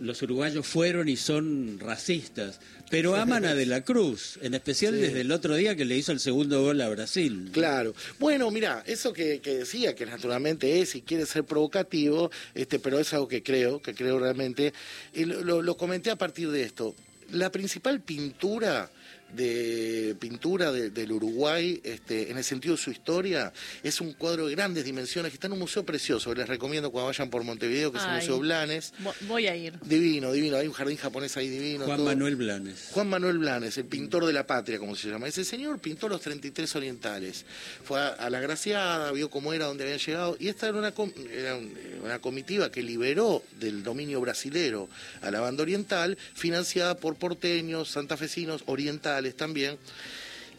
los 0.00 0.22
uruguayos 0.22 0.66
fueron 0.66 1.08
y 1.08 1.16
son 1.16 1.78
racistas, 1.80 2.60
pero 2.90 3.14
aman 3.16 3.44
a 3.44 3.54
De 3.54 3.66
la 3.66 3.82
Cruz, 3.84 4.38
en 4.42 4.54
especial 4.54 4.94
Sí. 4.94 5.00
desde 5.00 5.20
el 5.22 5.32
otro 5.32 5.54
día 5.56 5.76
que 5.76 5.84
le 5.84 5.96
hizo 5.96 6.12
el 6.12 6.20
segundo 6.20 6.62
gol 6.62 6.80
a 6.80 6.88
Brasil. 6.88 7.50
Claro. 7.52 7.94
Bueno, 8.18 8.50
mira, 8.50 8.82
eso 8.86 9.12
que, 9.12 9.40
que 9.40 9.58
decía, 9.58 9.94
que 9.94 10.06
naturalmente 10.06 10.80
es 10.80 10.94
y 10.94 11.02
quiere 11.02 11.26
ser 11.26 11.44
provocativo, 11.44 12.30
este, 12.54 12.78
pero 12.78 12.98
es 12.98 13.12
algo 13.12 13.28
que 13.28 13.42
creo, 13.42 13.80
que 13.82 13.94
creo 13.94 14.18
realmente, 14.18 14.72
y 15.14 15.24
lo, 15.24 15.42
lo- 15.42 15.62
lo 15.62 15.76
comenté 15.76 16.10
a 16.10 16.16
partir 16.16 16.50
de 16.50 16.62
esto. 16.62 16.94
La 17.32 17.52
principal 17.52 18.00
pintura 18.00 18.90
de 19.32 20.16
pintura 20.18 20.72
de- 20.72 20.90
del 20.90 21.12
Uruguay, 21.12 21.80
este, 21.84 22.30
en 22.30 22.38
el 22.38 22.44
sentido 22.44 22.76
de 22.76 22.82
su 22.82 22.90
historia, 22.90 23.52
es 23.82 24.00
un 24.00 24.12
cuadro 24.14 24.46
de 24.46 24.54
grandes 24.54 24.84
dimensiones 24.84 25.30
que 25.30 25.36
está 25.36 25.46
en 25.46 25.52
un 25.54 25.58
museo 25.60 25.84
precioso. 25.84 26.34
Les 26.34 26.48
recomiendo 26.48 26.90
cuando 26.90 27.06
vayan 27.08 27.28
por 27.30 27.44
Montevideo, 27.44 27.92
que 27.92 27.98
es 27.98 28.04
el. 28.04 28.10
Museo 28.12 28.38
Blanes. 28.38 28.92
Vo- 29.02 29.14
Voy 29.28 29.46
a 29.46 29.54
ir. 29.56 29.74
Divino, 29.84 30.32
divino. 30.32 30.56
Hay 30.56 30.66
un 30.66 30.72
jardín 30.72 30.96
japonés 30.96 31.36
ahí 31.36 31.48
divino. 31.48 31.84
Juan 31.84 31.98
todo. 31.98 32.06
Manuel 32.06 32.36
Blanes. 32.36 32.88
Juan 32.92 33.08
Manuel 33.08 33.38
Blanes, 33.38 33.76
el 33.78 33.84
pintor 33.84 34.24
de 34.26 34.32
la 34.32 34.46
patria, 34.46 34.78
como 34.78 34.96
se 34.96 35.08
llama. 35.08 35.28
Ese 35.28 35.44
señor 35.44 35.78
pintó 35.78 36.08
los 36.08 36.20
33 36.20 36.74
orientales. 36.76 37.44
Fue 37.84 38.00
a, 38.00 38.08
a 38.08 38.30
la 38.30 38.40
Graciada, 38.40 39.12
vio 39.12 39.28
cómo 39.30 39.52
era, 39.52 39.66
dónde 39.66 39.84
habían 39.84 39.98
llegado. 39.98 40.36
Y 40.40 40.48
esta 40.48 40.68
era 40.68 40.78
una, 40.78 40.92
com- 40.92 41.12
era 41.32 41.54
un- 41.56 41.72
una 42.02 42.18
comitiva 42.20 42.70
que 42.70 42.82
liberó 42.82 43.42
del 43.60 43.82
dominio 43.82 44.20
brasilero 44.20 44.88
a 45.20 45.30
la 45.30 45.40
banda 45.40 45.62
oriental, 45.62 46.16
financiada 46.34 46.96
por 46.98 47.16
porteños, 47.16 47.90
santafesinos, 47.90 48.62
orientales 48.66 49.17
también. 49.34 49.78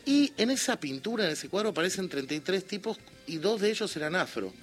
Y 0.05 0.33
en 0.37 0.49
esa 0.49 0.79
pintura, 0.79 1.25
en 1.25 1.31
ese 1.31 1.49
cuadro, 1.49 1.69
aparecen 1.69 2.09
33 2.09 2.65
tipos 2.65 2.97
y 3.27 3.37
dos 3.37 3.61
de 3.61 3.69
ellos 3.69 3.95
eran 3.95 4.15
afro. 4.15 4.53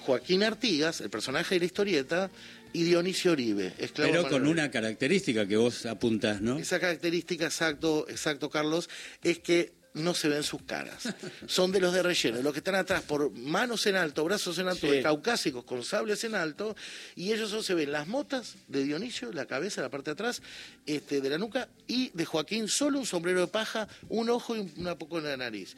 Joaquín 0.00 0.42
Artigas, 0.42 1.00
el 1.00 1.10
personaje 1.10 1.54
de 1.54 1.60
la 1.60 1.64
historieta, 1.66 2.30
y 2.72 2.82
Dionisio 2.82 3.32
Oribe, 3.32 3.72
esclavo 3.78 4.10
Pero 4.10 4.28
con 4.28 4.46
una 4.46 4.70
característica 4.70 5.46
que 5.46 5.56
vos 5.56 5.86
apuntás, 5.86 6.40
¿no? 6.40 6.58
Esa 6.58 6.80
característica, 6.80 7.44
exacto, 7.44 8.04
exacto, 8.08 8.50
Carlos, 8.50 8.90
es 9.22 9.38
que 9.38 9.72
no 9.94 10.12
se 10.12 10.28
ven 10.28 10.42
sus 10.42 10.60
caras. 10.62 11.14
Son 11.46 11.70
de 11.70 11.80
los 11.80 11.94
de 11.94 12.02
relleno, 12.02 12.42
los 12.42 12.52
que 12.52 12.58
están 12.58 12.74
atrás 12.74 13.02
por 13.02 13.30
manos 13.30 13.86
en 13.86 13.94
alto, 13.94 14.24
brazos 14.24 14.58
en 14.58 14.66
alto, 14.68 14.86
Sí. 14.88 14.92
de 14.96 15.02
caucásicos 15.02 15.64
con 15.64 15.84
sables 15.84 16.24
en 16.24 16.34
alto, 16.34 16.76
y 17.14 17.32
ellos 17.32 17.50
solo 17.50 17.62
se 17.62 17.74
ven 17.74 17.92
las 17.92 18.08
motas 18.08 18.56
de 18.66 18.82
Dionisio, 18.82 19.30
la 19.32 19.46
cabeza, 19.46 19.82
la 19.82 19.90
parte 19.90 20.10
de 20.10 20.12
atrás, 20.14 20.42
este, 20.84 21.20
de 21.20 21.30
la 21.30 21.38
nuca, 21.38 21.68
y 21.86 22.10
de 22.12 22.24
Joaquín 22.24 22.66
solo 22.68 22.98
un 22.98 23.06
sombrero 23.06 23.40
de 23.40 23.46
paja, 23.46 23.86
un 24.08 24.30
ojo 24.30 24.56
y 24.56 24.60
un- 24.60 24.72
una 24.78 24.98
poco 24.98 25.18
en 25.18 25.24
la 25.24 25.36
nariz. 25.36 25.76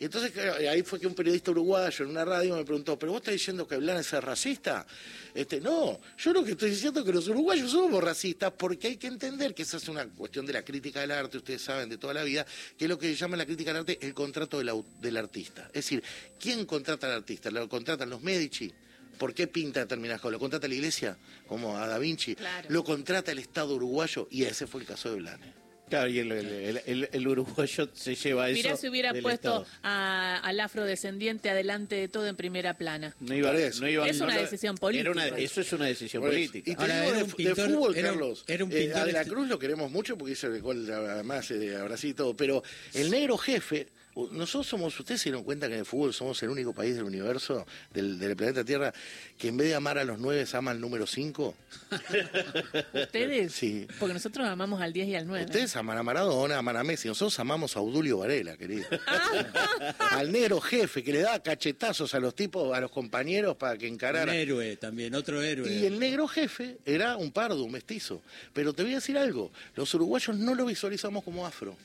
Y 0.00 0.06
entonces 0.06 0.32
ahí 0.66 0.82
fue 0.82 0.98
que 0.98 1.06
un 1.06 1.14
periodista 1.14 1.50
uruguayo 1.50 2.06
en 2.06 2.10
una 2.10 2.24
radio 2.24 2.56
me 2.56 2.64
preguntó, 2.64 2.98
¿pero 2.98 3.12
vos 3.12 3.20
estás 3.20 3.34
diciendo 3.34 3.68
que 3.68 3.76
Blanes 3.76 4.10
es 4.10 4.24
racista? 4.24 4.86
Este, 5.34 5.60
no, 5.60 6.00
yo 6.16 6.32
lo 6.32 6.42
que 6.42 6.52
estoy 6.52 6.70
diciendo 6.70 7.00
es 7.00 7.06
que 7.06 7.12
los 7.12 7.28
uruguayos 7.28 7.70
somos 7.70 8.02
racistas 8.02 8.50
porque 8.56 8.88
hay 8.88 8.96
que 8.96 9.08
entender 9.08 9.54
que 9.54 9.60
esa 9.60 9.76
es 9.76 9.86
una 9.88 10.06
cuestión 10.08 10.46
de 10.46 10.54
la 10.54 10.64
crítica 10.64 11.02
del 11.02 11.10
arte, 11.10 11.36
ustedes 11.36 11.60
saben 11.60 11.90
de 11.90 11.98
toda 11.98 12.14
la 12.14 12.24
vida, 12.24 12.46
que 12.78 12.86
es 12.86 12.88
lo 12.88 12.98
que 12.98 13.08
se 13.08 13.14
llama 13.14 13.36
la 13.36 13.44
crítica 13.44 13.74
del 13.74 13.80
arte 13.80 13.98
el 14.00 14.14
contrato 14.14 14.58
del, 14.58 15.16
artista. 15.18 15.66
Es 15.66 15.84
decir, 15.84 16.02
¿quién 16.40 16.64
contrata 16.64 17.06
al 17.06 17.12
artista? 17.12 17.50
¿Lo 17.50 17.68
contratan 17.68 18.08
los 18.08 18.22
Medici? 18.22 18.72
¿Por 19.18 19.34
qué 19.34 19.48
pinta 19.48 19.80
determinadas 19.80 20.22
cosas? 20.22 20.32
¿Lo 20.32 20.38
contrata 20.38 20.66
la 20.66 20.76
iglesia? 20.76 21.18
Como 21.46 21.76
a 21.76 21.86
Da 21.86 21.98
Vinci. 21.98 22.36
Claro. 22.36 22.68
¿Lo 22.70 22.84
contrata 22.84 23.32
el 23.32 23.38
Estado 23.38 23.74
uruguayo? 23.74 24.28
Y 24.30 24.44
ese 24.44 24.66
fue 24.66 24.80
el 24.80 24.86
caso 24.86 25.10
de 25.10 25.16
Blanes. 25.16 25.59
Claro, 25.90 26.08
y 26.08 26.18
el, 26.20 26.32
el- 26.32 26.80
el- 26.86 27.08
el 27.12 27.28
uruguayo 27.28 27.88
se 27.92 28.14
lleva 28.14 28.48
eso. 28.48 28.56
Mirá 28.62 28.76
si 28.76 28.88
hubiera 28.88 29.12
puesto 29.12 29.66
a- 29.82 30.36
al 30.42 30.60
afrodescendiente 30.60 31.50
adelante 31.50 31.96
de 31.96 32.08
todo 32.08 32.26
en 32.28 32.36
primera 32.36 32.74
plana. 32.78 33.14
No 33.20 33.34
iba, 33.34 33.50
Por 33.50 33.60
eso. 33.60 33.80
no 33.82 33.88
iba- 33.88 34.08
Es 34.08 34.18
no 34.18 34.24
una 34.26 34.36
lo- 34.36 34.40
decisión 34.42 34.76
era 34.80 35.10
una- 35.10 35.22
política. 35.22 35.38
eso 35.38 35.60
es 35.60 35.72
una 35.72 35.84
decisión 35.86 36.22
política. 36.22 36.70
Y 36.70 36.74
te 36.76 36.80
Ahora, 36.80 36.94
digo 37.00 37.08
era 37.10 37.16
de, 37.18 37.24
un 37.24 37.30
de 37.30 37.34
pintor- 37.36 37.70
fútbol, 37.70 37.96
era 37.96 38.08
Carlos. 38.10 38.44
era 38.46 38.64
un 38.64 38.72
Eh, 38.72 38.76
pintor 38.78 38.98
a 39.00 39.04
De 39.04 39.12
la 39.12 39.20
este- 39.20 39.32
Cruz 39.32 39.48
lo 39.48 39.58
queremos 39.58 39.90
mucho 39.90 40.16
porque 40.16 40.32
hizo 40.32 40.46
el 40.46 40.62
gol 40.62 40.90
además 40.90 41.48
de 41.48 41.76
a 41.76 41.84
Brasil 41.84 42.10
y 42.10 42.14
todo. 42.14 42.36
Pero 42.36 42.62
el 42.94 43.10
negro 43.10 43.36
jefe, 43.36 43.88
nosotros 44.32 44.66
somos, 44.66 44.98
ustedes 44.98 45.20
se 45.20 45.30
dieron 45.30 45.44
cuenta 45.44 45.68
que 45.68 45.74
en 45.74 45.80
el 45.80 45.86
fútbol 45.86 46.12
somos 46.12 46.42
el 46.42 46.50
único 46.50 46.72
país 46.72 46.94
del 46.96 47.04
universo, 47.04 47.66
del, 47.92 48.18
del 48.18 48.36
planeta 48.36 48.64
Tierra, 48.64 48.92
que 49.38 49.48
en 49.48 49.56
vez 49.56 49.68
de 49.68 49.74
amar 49.74 49.98
a 49.98 50.04
los 50.04 50.18
nueve, 50.18 50.44
ama 50.52 50.72
al 50.72 50.80
número 50.80 51.06
cinco. 51.06 51.54
¿Ustedes? 52.94 53.52
Sí. 53.52 53.86
Porque 53.98 54.14
nosotros 54.14 54.46
amamos 54.46 54.80
al 54.80 54.92
10 54.92 55.08
y 55.08 55.14
al 55.16 55.26
9. 55.26 55.44
Ustedes 55.46 55.76
aman 55.76 55.98
a 55.98 56.02
Maradona, 56.02 56.58
aman 56.58 56.76
a 56.76 56.84
Messi. 56.84 57.08
Nosotros 57.08 57.38
amamos 57.40 57.76
a 57.76 57.80
Audulio 57.80 58.18
Varela, 58.18 58.56
querido. 58.56 58.86
Al 60.10 60.30
negro 60.32 60.60
jefe 60.60 61.02
que 61.02 61.12
le 61.12 61.20
da 61.20 61.40
cachetazos 61.42 62.14
a 62.14 62.20
los 62.20 62.34
tipos, 62.34 62.76
a 62.76 62.80
los 62.80 62.90
compañeros 62.90 63.56
para 63.56 63.76
que 63.78 63.86
Un 63.86 63.94
encararan. 63.94 64.34
héroe 64.34 64.76
también, 64.76 65.14
otro 65.14 65.40
héroe. 65.42 65.70
Y 65.72 65.86
el 65.86 65.98
negro 65.98 66.26
jefe 66.28 66.78
era 66.84 67.16
un 67.16 67.30
pardo, 67.32 67.62
un 67.62 67.72
mestizo. 67.72 68.22
Pero 68.52 68.72
te 68.72 68.82
voy 68.82 68.92
a 68.92 68.96
decir 68.96 69.16
algo, 69.18 69.50
los 69.76 69.92
uruguayos 69.94 70.36
no 70.36 70.54
lo 70.54 70.66
visualizamos 70.66 71.22
como 71.24 71.46
afro. 71.46 71.76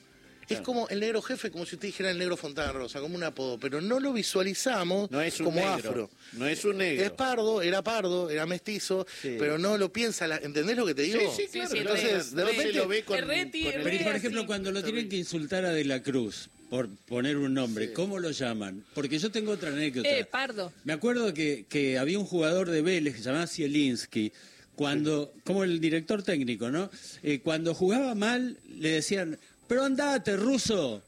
Es 0.49 0.61
como 0.61 0.87
el 0.89 0.99
negro 0.99 1.21
jefe, 1.21 1.49
como 1.51 1.65
si 1.65 1.75
usted 1.75 1.87
dijera 1.87 2.11
el 2.11 2.17
negro 2.17 2.37
Fontana 2.37 2.71
Rosa, 2.71 2.99
como 2.99 3.15
un 3.15 3.23
apodo, 3.23 3.57
pero 3.59 3.81
no 3.81 3.99
lo 3.99 4.13
visualizamos 4.13 5.09
No 5.11 5.21
es 5.21 5.39
un 5.39 5.45
como 5.45 5.59
negro. 5.59 5.73
afro. 5.89 6.09
No 6.33 6.47
es 6.47 6.63
un 6.65 6.77
negro. 6.77 7.03
Es 7.03 7.11
pardo, 7.11 7.61
era 7.61 7.83
pardo, 7.83 8.29
era 8.29 8.45
mestizo, 8.45 9.05
Sí. 9.21 9.35
pero 9.39 9.57
no 9.57 9.77
lo 9.77 9.91
piensa, 9.91 10.27
la- 10.27 10.37
¿entendés 10.37 10.77
lo 10.77 10.85
que 10.85 10.93
te 10.95 11.01
digo? 11.03 11.19
Sí, 11.35 11.43
sí, 11.43 11.47
claro. 11.59 11.69
sí, 11.71 11.77
entonces, 11.79 12.35
de 12.35 12.43
re. 12.43 12.51
repente 12.51 12.73
lo 12.73 12.87
ve 12.87 13.03
con, 13.03 13.17
Erreti, 13.17 13.63
con 13.63 13.73
el- 13.73 13.81
Pero 13.83 13.95
y 13.95 13.99
por 13.99 14.15
ejemplo, 14.15 14.45
cuando 14.45 14.71
lo 14.71 14.83
tienen 14.83 15.09
que 15.09 15.17
insultar 15.17 15.65
a 15.65 15.71
De 15.71 15.83
la 15.85 16.01
Cruz, 16.03 16.49
por 16.69 16.89
poner 17.05 17.37
un 17.37 17.53
nombre, 17.53 17.93
¿cómo 17.93 18.19
lo 18.19 18.31
llaman? 18.31 18.83
Porque 18.93 19.17
yo 19.19 19.31
tengo 19.31 19.51
otra 19.51 19.69
anécdota. 19.69 20.09
Eh, 20.09 20.25
Pardo. 20.25 20.73
Me 20.83 20.93
acuerdo 20.93 21.33
que, 21.33 21.65
que 21.69 21.97
había 21.97 22.17
un 22.19 22.25
jugador 22.25 22.69
de 22.69 22.81
Vélez 22.81 23.13
que 23.15 23.19
se 23.19 23.25
llamaba 23.25 23.47
Zielinski, 23.47 24.31
cuando, 24.75 25.31
como 25.45 25.63
el 25.63 25.79
director 25.79 26.21
técnico, 26.23 26.69
¿no? 26.69 26.89
Eh, 27.23 27.39
cuando 27.41 27.73
jugaba 27.73 28.13
mal, 28.13 28.57
le 28.77 28.89
decían, 28.89 29.37
pero 29.67 29.83
andate, 29.83 30.35
ruso. 30.37 31.01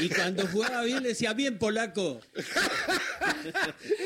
Y 0.00 0.08
cuando 0.08 0.46
jugaba 0.46 0.82
bien, 0.84 1.02
le 1.02 1.10
decía, 1.10 1.34
bien, 1.34 1.58
polaco. 1.58 2.20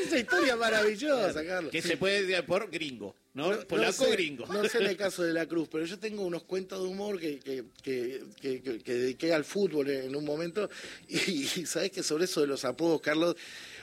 Esa 0.05 0.17
historia 0.19 0.55
maravillosa, 0.55 1.43
Carlos. 1.45 1.71
que 1.71 1.81
se 1.81 1.95
puede 1.97 2.23
decir 2.25 2.45
por 2.45 2.69
gringo, 2.69 3.15
¿no? 3.33 3.51
No- 3.51 3.57
no 3.57 3.67
Polaco 3.67 4.03
sé- 4.05 4.11
gringo. 4.11 4.45
No 4.47 4.67
sé 4.67 4.79
en 4.79 4.87
el 4.87 4.97
caso 4.97 5.23
de 5.23 5.33
la 5.33 5.45
Cruz, 5.45 5.69
pero 5.71 5.85
yo 5.85 5.97
tengo 5.99 6.23
unos 6.23 6.43
cuentos 6.43 6.81
de 6.81 6.87
humor 6.87 7.19
que, 7.19 7.39
que, 7.39 7.63
que, 7.81 8.23
que- 8.41 8.61
que- 8.61 8.79
que 8.79 8.93
dediqué 8.93 9.33
al 9.33 9.45
fútbol 9.45 9.89
en 9.89 10.15
un 10.15 10.25
momento. 10.25 10.69
Y, 11.07 11.15
y 11.61 11.65
sabes 11.65 11.91
que 11.91 12.03
sobre 12.03 12.25
eso 12.25 12.41
de 12.41 12.47
los 12.47 12.65
apodos, 12.65 12.99
Carlos, 13.01 13.35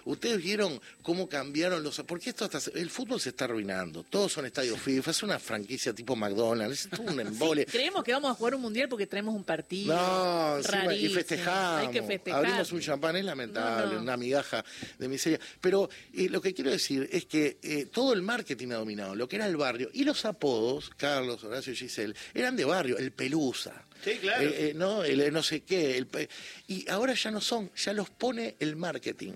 ustedes 0.04 0.42
vieron 0.42 0.80
cómo 1.02 1.28
cambiaron 1.28 1.82
los 1.82 2.00
Porque 2.06 2.30
esto 2.30 2.44
hasta 2.44 2.60
se- 2.60 2.78
el 2.78 2.90
fútbol 2.90 3.20
se 3.20 3.30
está 3.30 3.44
arruinando. 3.44 4.02
Todos 4.04 4.32
son 4.32 4.46
estadios 4.46 4.78
FIFA, 4.80 5.10
es 5.10 5.22
una 5.22 5.38
franquicia 5.38 5.92
tipo 5.94 6.16
McDonald's, 6.16 6.84
es 6.86 6.90
todo 6.90 7.02
un 7.12 7.20
embole. 7.20 7.66
Creemos 7.66 8.02
que 8.04 8.12
vamos 8.12 8.30
a 8.30 8.34
jugar 8.34 8.54
un 8.54 8.62
mundial 8.62 8.88
porque 8.88 9.06
traemos 9.06 9.34
un 9.34 9.44
partido. 9.44 9.94
No, 9.94 10.56
encima, 10.58 10.78
y 10.84 10.86
Rarísimo. 10.86 11.14
festejamos. 11.14 11.80
Hay 11.80 11.88
que 11.92 12.02
festejar. 12.02 12.38
Abrimos 12.44 12.72
un 12.72 12.80
champán, 12.80 13.16
es 13.16 13.24
lamentable, 13.24 13.86
No, 13.86 13.92
no. 13.96 14.02
una 14.02 14.16
migaja 14.16 14.64
de 14.98 15.08
miseria. 15.08 15.38
Pero 15.60 15.88
eh, 16.14 16.28
lo 16.28 16.40
que 16.40 16.54
quiero 16.54 16.70
decir 16.70 17.08
es 17.12 17.26
que 17.26 17.58
eh, 17.62 17.86
todo 17.92 18.12
el 18.12 18.22
marketing 18.22 18.68
ha 18.72 18.76
dominado, 18.76 19.14
lo 19.14 19.28
que 19.28 19.36
era 19.36 19.46
el 19.46 19.56
barrio. 19.56 19.90
Y 19.92 20.04
los 20.04 20.24
apodos, 20.24 20.90
Carlos, 20.96 21.44
Horacio 21.44 21.72
y 21.72 21.76
Giselle, 21.76 22.14
eran 22.34 22.56
de 22.56 22.64
barrio, 22.64 22.96
el 22.98 23.12
Pelusa. 23.12 23.84
Sí, 24.04 24.12
claro. 24.18 24.42
eh, 24.44 24.70
eh, 24.70 24.72
no, 24.74 25.04
el 25.04 25.30
no 25.32 25.42
sé 25.42 25.60
qué. 25.60 25.98
el 25.98 26.06
pe- 26.06 26.28
y 26.68 26.88
ahora 26.88 27.12
ya 27.12 27.30
no 27.30 27.40
son, 27.40 27.70
ya 27.76 27.92
los 27.92 28.08
pone 28.08 28.56
el 28.58 28.74
marketing. 28.76 29.32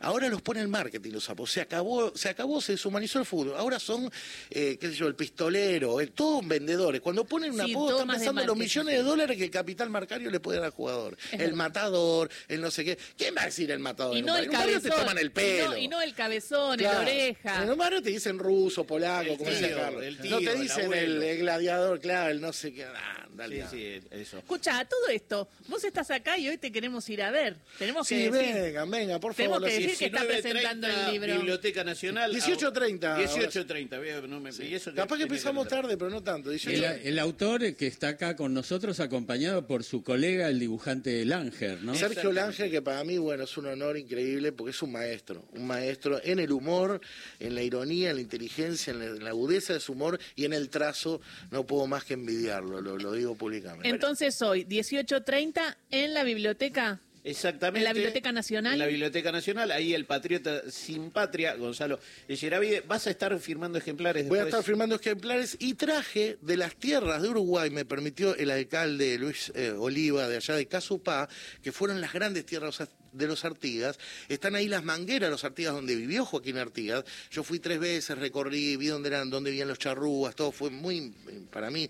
Ahora 0.00 0.28
los 0.28 0.42
pone 0.42 0.60
el 0.60 0.68
marketing 0.68 1.12
los 1.12 1.28
apodos. 1.28 1.50
Se 1.50 1.60
acabó, 1.60 2.16
se 2.16 2.28
acabó, 2.28 2.60
se 2.60 2.72
deshumanizó 2.72 3.18
el 3.18 3.24
fútbol. 3.26 3.54
Ahora 3.56 3.78
son, 3.78 4.10
eh, 4.50 4.76
qué 4.80 4.88
sé 4.88 4.94
yo, 4.94 5.06
el 5.08 5.14
pistolero, 5.14 6.00
el, 6.00 6.12
todos 6.12 6.46
vendedores. 6.46 7.00
Cuando 7.00 7.24
ponen 7.24 7.52
un 7.52 7.64
Sí, 7.64 7.72
apodo 7.72 8.00
están 8.00 8.08
pensando 8.16 8.40
en 8.42 8.46
los 8.46 8.56
millones 8.56 8.94
de 8.96 9.02
dólares 9.02 9.36
que 9.36 9.44
el 9.44 9.50
capital 9.50 9.90
marcario 9.90 10.30
le 10.30 10.40
puede 10.40 10.58
dar 10.58 10.66
al 10.66 10.72
jugador. 10.72 11.16
Es 11.26 11.32
el 11.34 11.38
verdad. 11.38 11.54
matador, 11.56 12.30
el 12.48 12.60
no 12.60 12.70
sé 12.70 12.84
qué. 12.84 12.98
¿Quién 13.16 13.34
va 13.36 13.42
a 13.42 13.46
decir 13.46 13.70
el 13.70 13.78
matador? 13.80 14.16
Y 14.16 14.22
no 14.22 14.36
el 14.36 14.48
cabezón. 14.50 14.82
te 14.82 14.90
toman 14.90 15.18
el 15.18 15.26
Y 15.26 15.30
pelo. 15.30 15.70
no, 15.70 15.76
y 15.76 15.88
no 15.88 16.00
el 16.00 16.14
cabezón, 16.14 16.78
Claro. 16.78 17.00
el 17.00 17.08
oreja. 17.08 17.62
En 17.64 17.70
un 17.70 17.78
barrio 17.78 18.02
te 18.02 18.10
dicen 18.10 18.38
ruso, 18.38 18.84
polaco, 18.84 19.32
El 19.32 19.38
como 19.38 19.50
sea 19.50 19.76
Carlos. 19.76 20.02
el 20.04 20.16
no 20.30 20.38
te 20.38 20.52
el 20.52 20.60
dicen 20.62 20.92
el, 20.92 21.22
el 21.22 21.38
gladiador, 21.38 22.00
claro, 22.00 22.30
el 22.30 22.40
no 22.40 22.52
sé 22.52 22.72
qué. 22.72 22.84
Ah, 22.84 23.26
dale, 23.32 23.56
Sí, 23.56 23.60
dale. 23.62 24.00
sí, 24.00 24.06
eso. 24.10 24.38
Escucha, 24.38 24.78
a 24.78 24.84
todo 24.84 25.08
esto, 25.08 25.48
vos 25.68 25.82
estás 25.84 26.10
acá 26.10 26.38
y 26.38 26.48
hoy 26.48 26.58
te 26.58 26.70
queremos 26.70 27.08
ir 27.08 27.22
a 27.22 27.30
ver. 27.30 27.56
Tenemos 27.78 28.06
que 28.08 28.14
Sí, 28.16 28.30
decir. 28.30 28.54
vengan, 28.54 28.90
vengan, 28.90 29.20
por 29.20 29.34
favor. 29.34 29.60
Tenemos 29.60 29.68
que 29.68 29.87
decir 29.90 30.10
que 30.10 30.16
está 30.16 30.22
19:30, 30.22 30.40
presentando 30.40 30.86
el 30.88 31.12
libro. 31.12 31.34
Biblioteca 31.36 31.84
Nacional. 31.84 32.32
18:30. 32.34 33.16
18.30. 33.18 33.98
vea, 34.00 34.20
no 34.22 34.40
me- 34.40 34.50
y 34.50 34.74
eso 34.74 34.90
que 34.90 34.96
Capaz 34.96 35.16
que 35.16 35.22
empezamos 35.24 35.68
tarde, 35.68 35.96
pero 35.96 36.10
no 36.10 36.22
tanto. 36.22 36.50
18. 36.50 36.76
El, 36.76 37.06
el 37.06 37.18
autor 37.18 37.74
que 37.76 37.86
está 37.86 38.08
acá 38.08 38.36
con 38.36 38.54
nosotros, 38.54 39.00
acompañado 39.00 39.66
por 39.66 39.84
su 39.84 40.02
colega, 40.02 40.48
el 40.48 40.58
dibujante 40.58 41.24
Langer, 41.24 41.82
¿no? 41.82 41.94
Sergio 41.94 42.32
Lange, 42.32 42.70
que 42.70 42.82
para 42.82 43.02
mí, 43.04 43.18
bueno, 43.18 43.44
es 43.44 43.56
un 43.56 43.66
honor 43.66 43.96
increíble 43.98 44.52
porque 44.52 44.70
es 44.70 44.82
un 44.82 44.92
maestro, 44.92 45.44
un 45.52 45.66
maestro 45.66 46.20
en 46.22 46.38
el 46.38 46.52
humor, 46.52 47.00
en 47.40 47.54
la 47.54 47.62
ironía, 47.62 48.10
en 48.10 48.16
la 48.16 48.22
inteligencia, 48.22 48.92
en 48.92 48.98
la, 48.98 49.04
en 49.06 49.24
la 49.24 49.30
agudeza 49.30 49.72
de 49.72 49.80
su 49.80 49.92
humor 49.92 50.18
y 50.36 50.44
en 50.44 50.52
el 50.52 50.68
trazo, 50.68 51.20
no 51.50 51.66
puedo 51.66 51.86
más 51.86 52.04
que 52.04 52.14
envidiarlo, 52.14 52.80
lo, 52.80 52.96
lo 52.98 53.12
digo 53.12 53.34
públicamente. 53.36 53.88
Entonces 53.88 54.40
hoy, 54.42 54.64
18.30, 54.64 55.76
en 55.90 56.14
la 56.14 56.24
biblioteca. 56.24 57.00
Exactamente. 57.24 57.80
¿En 57.80 57.84
la 57.84 57.92
Biblioteca 57.92 58.32
Nacional? 58.32 58.72
En 58.74 58.78
la 58.78 58.86
Biblioteca 58.86 59.32
Nacional, 59.32 59.70
ahí 59.70 59.94
el 59.94 60.04
patriota 60.04 60.62
sin 60.70 61.10
patria, 61.10 61.54
Gonzalo 61.54 61.98
Yeravide. 62.28 62.82
Vas 62.82 63.06
a 63.06 63.10
estar 63.10 63.38
firmando 63.38 63.78
ejemplares 63.78 64.28
Voy 64.28 64.38
a 64.38 64.44
después? 64.44 64.54
estar 64.60 64.64
firmando 64.64 64.94
ejemplares 64.96 65.56
y 65.58 65.74
traje 65.74 66.38
de 66.40 66.56
las 66.56 66.76
tierras 66.76 67.22
de 67.22 67.28
Uruguay, 67.28 67.70
me 67.70 67.84
permitió 67.84 68.34
el 68.36 68.50
alcalde 68.50 69.18
Luis 69.18 69.52
eh, 69.54 69.70
Oliva 69.70 70.28
de 70.28 70.36
allá 70.36 70.54
de 70.54 70.66
Casupá, 70.66 71.28
que 71.62 71.72
fueron 71.72 72.00
las 72.00 72.12
grandes 72.12 72.46
tierras 72.46 72.82
de 73.12 73.26
los 73.26 73.44
Artigas. 73.44 73.98
Están 74.28 74.54
ahí 74.54 74.68
las 74.68 74.84
mangueras 74.84 75.28
de 75.28 75.30
los 75.30 75.44
Artigas 75.44 75.74
donde 75.74 75.96
vivió 75.96 76.24
Joaquín 76.24 76.58
Artigas. 76.58 77.04
Yo 77.30 77.42
fui 77.42 77.58
tres 77.58 77.80
veces, 77.80 78.18
recorrí, 78.18 78.76
vi 78.76 78.88
dónde 78.88 79.08
eran, 79.08 79.30
dónde 79.30 79.50
vivían 79.50 79.68
los 79.68 79.78
charrúas, 79.78 80.34
todo 80.34 80.52
fue 80.52 80.70
muy, 80.70 81.14
para 81.50 81.70
mí, 81.70 81.88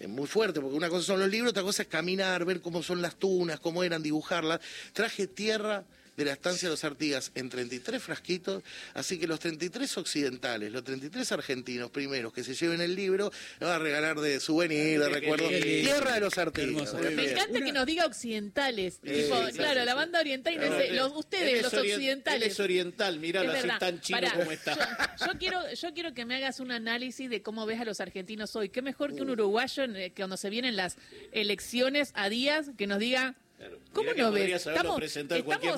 eh, 0.00 0.06
muy 0.06 0.26
fuerte, 0.26 0.60
porque 0.60 0.76
una 0.76 0.88
cosa 0.88 1.04
son 1.04 1.20
los 1.20 1.28
libros, 1.28 1.50
otra 1.50 1.62
cosa 1.62 1.82
es 1.82 1.88
caminar, 1.88 2.44
ver 2.44 2.60
cómo 2.60 2.82
son 2.82 3.02
las 3.02 3.16
tunas, 3.16 3.60
cómo 3.60 3.82
eran, 3.82 4.02
dibujarlas. 4.02 4.60
Traje 4.92 5.26
tierra 5.26 5.84
de 6.16 6.24
la 6.24 6.32
estancia 6.32 6.68
de 6.68 6.72
los 6.74 6.84
Artigas 6.84 7.32
en 7.34 7.48
33 7.48 8.02
frasquitos, 8.02 8.62
así 8.94 9.18
que 9.18 9.26
los 9.26 9.40
33 9.40 9.98
occidentales, 9.98 10.70
los 10.72 10.84
33 10.84 11.32
argentinos 11.32 11.90
primeros 11.90 12.32
que 12.32 12.44
se 12.44 12.54
lleven 12.54 12.80
el 12.80 12.94
libro, 12.94 13.32
lo 13.60 13.66
van 13.66 13.76
a 13.76 13.78
regalar 13.78 14.20
de 14.20 14.38
souvenir, 14.40 15.00
de 15.00 15.08
recuerdo. 15.08 15.48
Tierra 15.48 16.14
de 16.14 16.20
los 16.20 16.38
Artigas. 16.38 16.94
Me 16.94 17.30
encanta 17.30 17.50
Una- 17.56 17.66
que 17.66 17.72
nos 17.72 17.86
diga 17.86 18.06
occidentales. 18.06 18.98
Eh, 19.02 19.24
tipo, 19.24 19.36
claro, 19.56 19.84
la 19.84 19.94
banda 19.94 20.20
oriental 20.20 20.54
y 20.54 20.58
no 20.58 20.66
No, 20.70 20.76
sé, 20.78 20.88
él- 20.88 20.96
los, 20.96 21.12
ustedes, 21.16 21.54
es 21.54 21.62
los 21.62 21.74
occidentales. 21.74 22.52
Es 22.52 22.60
oriental, 22.60 23.14
Es 23.14 23.20
miralo 23.20 23.52
así 23.52 23.62
verdad. 23.62 23.78
tan 23.78 24.00
chino 24.00 24.20
Pará, 24.20 24.32
como 24.34 24.50
está. 24.52 25.16
Yo, 25.20 25.26
yo 25.32 25.38
quiero, 25.38 25.72
yo 25.74 25.94
quiero 25.94 26.14
que 26.14 26.24
me 26.24 26.36
hagas 26.36 26.60
un 26.60 26.70
análisis 26.70 27.28
de 27.28 27.42
cómo 27.42 27.66
ves 27.66 27.80
a 27.80 27.84
los 27.84 28.00
argentinos 28.00 28.54
hoy. 28.56 28.68
Qué 28.68 28.82
mejor 28.82 29.14
que 29.14 29.22
un 29.22 29.30
uruguayo 29.30 29.82
en- 29.82 29.96
eh, 29.96 30.10
que 30.10 30.22
cuando 30.22 30.36
se 30.36 30.50
vienen 30.50 30.76
las 30.76 30.96
elecciones 31.32 32.12
a 32.14 32.28
días 32.28 32.70
que 32.78 32.86
nos 32.86 32.98
diga. 32.98 33.34
Claro. 33.64 33.78
¿Cómo 33.92 34.12
nos 34.12 34.32
ves? 34.34 34.66
estamos 34.66 34.96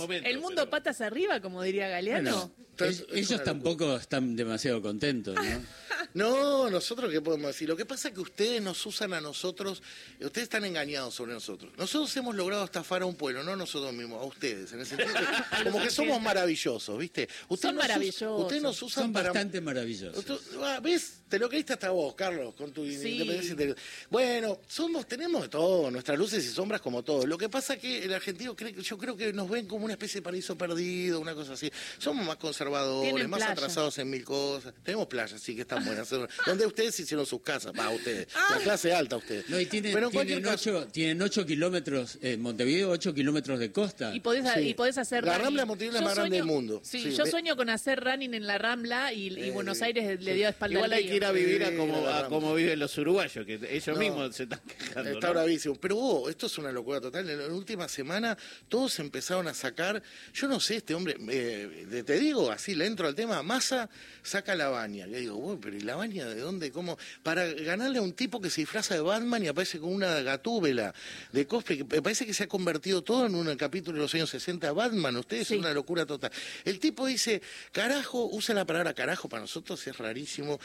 momento, 0.01 0.29
el 0.29 0.39
mundo 0.39 0.55
pero- 0.63 0.71
patas 0.71 1.01
arriba, 1.01 1.41
como 1.41 1.63
diría 1.63 1.89
Galeano. 1.89 2.31
Bueno, 2.31 2.66
Entonces, 2.79 3.07
el- 3.11 3.19
es 3.19 3.31
ellos 3.31 3.45
tampoco 3.45 3.97
están 3.97 4.37
demasiado 4.37 4.83
contentos, 4.83 5.35
¿no? 5.35 5.43
No, 6.15 6.71
nosotros 6.71 7.11
qué 7.11 7.21
podemos 7.21 7.49
decir. 7.49 7.69
Lo 7.69 7.77
que 7.77 7.85
pasa 7.85 8.09
es 8.09 8.15
que 8.15 8.21
ustedes 8.21 8.63
nos 8.63 8.85
usan 8.87 9.13
a 9.13 9.21
nosotros, 9.21 9.83
ustedes 10.21 10.45
están 10.45 10.65
engañados 10.65 11.15
sobre 11.15 11.35
nosotros. 11.35 11.73
Nosotros 11.77 12.15
hemos 12.17 12.35
logrado 12.35 12.65
estafar 12.65 13.03
a 13.03 13.07
un 13.07 13.17
pueblo, 13.17 13.43
no 13.43 13.55
nosotros 13.55 13.93
mismos, 13.93 14.23
a 14.23 14.25
ustedes. 14.25 14.73
En 14.73 14.81
el 14.81 14.87
sentido 14.87 15.11
que, 15.13 15.65
como 15.71 15.83
que 15.83 15.91
somos 15.91 16.21
maravillosos, 16.23 16.99
¿viste? 16.99 17.29
Ustedes 17.49 17.71
Son 17.75 17.77
maravillosos. 17.77 18.41
Ustedes 18.43 18.63
nos 18.63 18.81
usan 18.83 19.05
Son 19.05 19.13
para... 19.13 19.29
bastante 19.29 19.61
maravillosos. 19.61 20.25
Ah, 20.63 20.81
¿Ves? 20.83 21.21
Te 21.29 21.39
lo 21.41 21.49
creíste 21.49 21.73
hasta 21.73 21.91
vos, 21.91 22.15
Carlos, 22.15 22.55
con 22.55 22.73
tu 22.73 22.85
independencia 22.85 23.51
interior. 23.51 23.77
Bueno, 24.09 24.61
somos, 24.69 25.07
tenemos 25.09 25.43
de 25.43 25.49
todo, 25.49 25.91
nuestras 25.91 26.17
luces 26.17 26.45
y 26.47 26.49
sombras 26.51 26.81
como 26.81 27.03
todo. 27.03 27.27
Lo 27.27 27.37
que 27.37 27.49
pasa 27.49 27.75
es 27.75 27.81
que 27.81 28.05
el 28.05 28.15
argentino 28.15 28.55
cree, 28.55 28.73
yo 28.81 28.97
creo 28.97 29.17
que 29.17 29.33
nos 29.33 29.51
ven 29.51 29.67
como 29.67 29.85
una 29.85 29.95
especie 29.95 30.21
de 30.21 30.23
paraíso 30.25 30.57
perdido, 30.57 31.19
una 31.19 31.35
cosa 31.35 31.55
así. 31.55 31.71
Somos 31.99 32.25
más 32.25 32.37
conservadores, 32.37 32.66
Tienen 33.03 33.31
más 33.31 33.39
playa. 33.39 33.53
atrasados 33.53 33.99
en 33.99 34.11
mil 34.11 34.25
cosas. 34.25 34.75
Tenemos 34.83 35.07
playas, 35.07 35.41
sí, 35.41 35.55
que 35.55 35.63
están 35.63 35.85
buenas. 35.85 36.09
Donde 36.47 36.67
ustedes 36.67 36.99
hicieron 37.01 37.27
sus 37.27 37.41
casas, 37.43 37.73
va, 37.79 37.91
ustedes. 37.91 38.29
La 38.51 38.59
clase 38.59 38.93
alta, 38.93 39.17
ustedes. 39.17 39.49
No, 39.49 39.59
y 39.61 39.67
tienen, 39.67 39.93
Pero 39.93 40.11
tienen, 40.11 40.43
caso- 40.43 40.71
ocho, 40.79 40.89
tienen 40.89 41.21
ocho 41.23 41.45
kilómetros, 41.47 42.19
en 42.23 42.41
Montevideo, 42.41 42.91
ocho 42.91 43.13
kilómetros 43.15 43.59
de 43.59 43.73
costa. 43.73 44.15
Y 44.15 44.21
podés, 44.21 44.45
Sí. 44.55 44.61
y 44.61 44.75
podés 44.75 44.99
hacer 44.99 45.25
La 45.25 45.33
running. 45.33 45.45
Rambla 45.45 45.63
de 45.63 45.67
Montevideo 45.67 45.95
es 45.97 46.01
la 46.01 46.07
más 46.07 46.15
grande 46.17 46.37
del 46.37 46.47
mundo. 46.47 46.81
Sí, 46.85 47.01
Sí, 47.03 47.13
yo 47.15 47.27
sueño 47.27 47.57
con 47.57 47.71
hacer 47.71 48.03
running 48.03 48.35
en 48.35 48.47
la 48.47 48.59
Rambla 48.59 49.13
y, 49.13 49.29
y 49.29 49.49
Eh, 49.49 49.51
Buenos 49.51 49.83
Aires 49.83 50.21
le 50.23 50.35
dio 50.35 50.49
espalda 50.49 50.75
Igual 50.77 50.93
al 50.93 50.99
hay 50.99 51.03
río. 51.05 51.11
que 51.11 51.17
ir 51.17 51.25
a 51.25 51.33
vivir 51.33 51.65
a 51.65 51.77
como, 51.77 52.07
a 52.09 52.29
como 52.29 52.55
viven 52.55 52.79
los 52.79 52.97
uruguayos, 52.99 53.45
que 53.47 53.55
ellos 53.71 53.87
No. 53.89 53.97
mismos 53.97 54.35
se 54.37 54.45
están 54.45 54.61
quejando. 54.67 55.11
Está 55.11 55.27
¿no? 55.29 55.33
bravísimo. 55.35 55.75
Pero 55.77 55.97
vos, 55.97 56.31
esto 56.31 56.47
es 56.47 56.59
una 56.59 56.73
locura 56.73 57.01
total. 57.01 57.29
En 57.29 57.39
la 57.39 57.47
última 57.55 57.89
semana 57.89 58.37
todos 58.69 58.99
empezaron 58.99 59.49
a 59.49 59.55
sacar, 59.55 60.03
yo 60.35 60.49
no 60.49 60.61
sé, 60.61 60.77
este 60.77 60.95
hombre, 60.95 61.17
eh, 61.31 61.87
te- 61.91 62.03
te 62.05 62.19
digo, 62.19 62.51
así 62.57 62.75
le 62.75 62.85
entro 62.87 63.07
al 63.07 63.15
tema, 63.15 63.43
Massa 63.43 63.89
saca 64.23 64.55
la 64.55 64.69
baña. 64.69 65.07
Le 65.07 65.21
digo, 65.21 65.37
bueno, 65.37 65.61
pero 65.61 65.77
¿y 65.77 65.81
la 65.81 65.95
baña 65.97 66.27
de 66.27 66.41
dónde? 66.41 66.71
¿Cómo? 66.73 66.99
Para 67.23 67.47
ganarle 67.47 67.99
a 67.99 68.03
un 68.03 68.13
tipo 68.13 68.41
que 68.41 68.51
se 68.51 68.63
disfraza 68.63 68.95
de 68.95 69.01
Batman 69.01 69.45
y 69.45 69.49
aparece 69.49 69.79
con 69.79 69.95
una 69.95 70.21
gatúbela 70.23 70.93
de 71.33 71.47
cosplay, 71.47 71.79
que 71.79 71.85
me 71.85 72.03
parece 72.03 72.27
que 72.27 72.35
se 72.35 72.45
ha 72.45 72.49
convertido 72.49 73.03
todo 73.03 73.27
en 73.27 73.35
un 73.35 73.55
capítulo 73.57 73.97
de 73.97 74.03
los 74.03 74.15
años 74.15 74.29
60 74.31 74.73
Batman. 74.73 75.17
Ustedes 75.17 75.49
Sí. 75.49 75.55
es 75.55 75.61
una 75.61 75.73
locura 75.73 76.05
total. 76.05 76.31
El 76.65 76.79
tipo 76.81 77.07
dice, 77.07 77.41
carajo, 77.73 78.27
usa 78.33 78.55
la 78.55 78.65
palabra 78.65 78.93
carajo, 78.95 79.29
para 79.29 79.43
nosotros 79.43 79.87
es 79.87 79.97
rarísimo. 79.97 80.59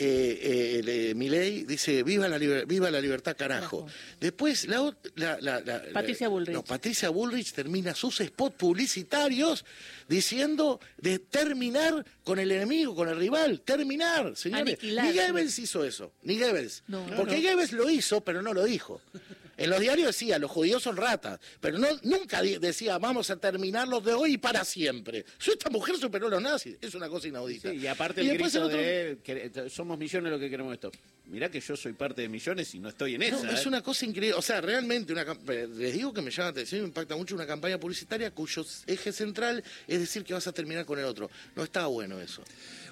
Eh, 0.00 0.76
eh, 0.78 0.82
le- 0.84 1.14
Milei 1.16 1.64
dice 1.64 2.04
viva 2.04 2.28
la, 2.28 2.38
liber- 2.38 2.66
viva 2.68 2.88
la 2.88 3.00
libertad 3.00 3.36
carajo. 3.36 3.86
Carajo. 3.86 3.86
Después 4.20 4.68
la, 4.68 4.94
la- 5.16 5.38
la- 5.40 5.60
la- 5.60 5.82
Patricia 5.92 6.28
Bullrich. 6.28 6.54
no, 6.54 6.62
Patricia 6.62 7.08
Bullrich 7.08 7.52
termina 7.52 7.94
sus 7.96 8.18
spots 8.18 8.54
publicitarios 8.56 9.64
diciendo 10.08 10.78
de 11.18 11.24
terminar 11.24 12.04
con 12.24 12.38
el 12.38 12.50
enemigo, 12.52 12.94
con 12.94 13.08
el 13.08 13.16
rival, 13.16 13.60
terminar, 13.62 14.36
señores. 14.36 14.62
Aniquilar, 14.62 15.06
Ni. 15.06 15.12
Goebbels 15.14 15.58
hizo 15.58 15.84
eso, 15.84 16.12
ni 16.22 16.38
Goebbels. 16.38 16.84
No. 16.86 17.04
Porque 17.16 17.42
Goebbels 17.42 17.72
lo 17.72 17.90
hizo, 17.90 18.20
pero 18.22 18.42
no 18.42 18.52
lo 18.54 18.64
dijo. 18.64 19.00
En 19.58 19.70
los 19.70 19.80
diarios 19.80 20.06
decía, 20.06 20.38
los 20.38 20.50
judíos 20.50 20.82
son 20.82 20.96
ratas, 20.96 21.40
pero 21.60 21.78
no, 21.78 21.88
nunca 22.04 22.40
decía, 22.42 22.96
vamos 22.98 23.28
a 23.28 23.36
terminarlos 23.36 24.04
de 24.04 24.12
hoy 24.14 24.34
y 24.34 24.38
para 24.38 24.64
siempre. 24.64 25.24
Si 25.38 25.50
esta 25.50 25.68
mujer 25.68 25.96
superó 25.96 26.28
a 26.28 26.30
los 26.30 26.40
nazis, 26.42 26.76
es 26.80 26.94
una 26.94 27.08
cosa 27.08 27.26
inaudita. 27.26 27.70
Sí, 27.70 27.76
y 27.76 27.86
aparte 27.88 28.22
Y 28.22 28.30
el 28.30 28.38
grito 28.38 28.56
el 28.58 28.64
otro- 28.64 28.78
de 28.78 29.18
que 29.22 29.68
somos 29.68 29.98
millones 29.98 30.30
lo 30.30 30.38
que 30.38 30.48
queremos 30.48 30.72
esto. 30.72 30.92
Mirá 31.26 31.50
que 31.50 31.60
yo 31.60 31.76
soy 31.76 31.92
parte 31.92 32.22
de 32.22 32.28
millones 32.28 32.74
y 32.74 32.78
no 32.78 32.88
estoy 32.88 33.16
en 33.16 33.22
esa. 33.22 33.42
No, 33.42 33.50
es 33.50 33.64
¿eh? 33.64 33.68
una 33.68 33.82
cosa 33.82 34.06
increíble. 34.06 34.38
O 34.38 34.42
sea, 34.42 34.60
realmente, 34.62 35.12
una, 35.12 35.26
eh, 35.48 35.68
les 35.76 35.92
digo 35.92 36.14
que 36.14 36.22
me 36.22 36.30
llama 36.30 36.44
la 36.44 36.50
atención 36.52 36.78
y 36.78 36.82
me 36.82 36.88
impacta 36.88 37.16
mucho 37.16 37.34
una 37.34 37.46
campaña 37.46 37.78
publicitaria 37.78 38.30
cuyo 38.30 38.64
eje 38.86 39.12
central 39.12 39.62
es 39.86 40.00
decir 40.00 40.24
que 40.24 40.32
vas 40.34 40.46
a 40.46 40.52
terminar 40.52 40.86
con 40.86 40.98
el 40.98 41.04
otro. 41.04 41.28
No 41.54 41.64
está 41.64 41.84
bueno 41.86 42.18
eso. 42.20 42.42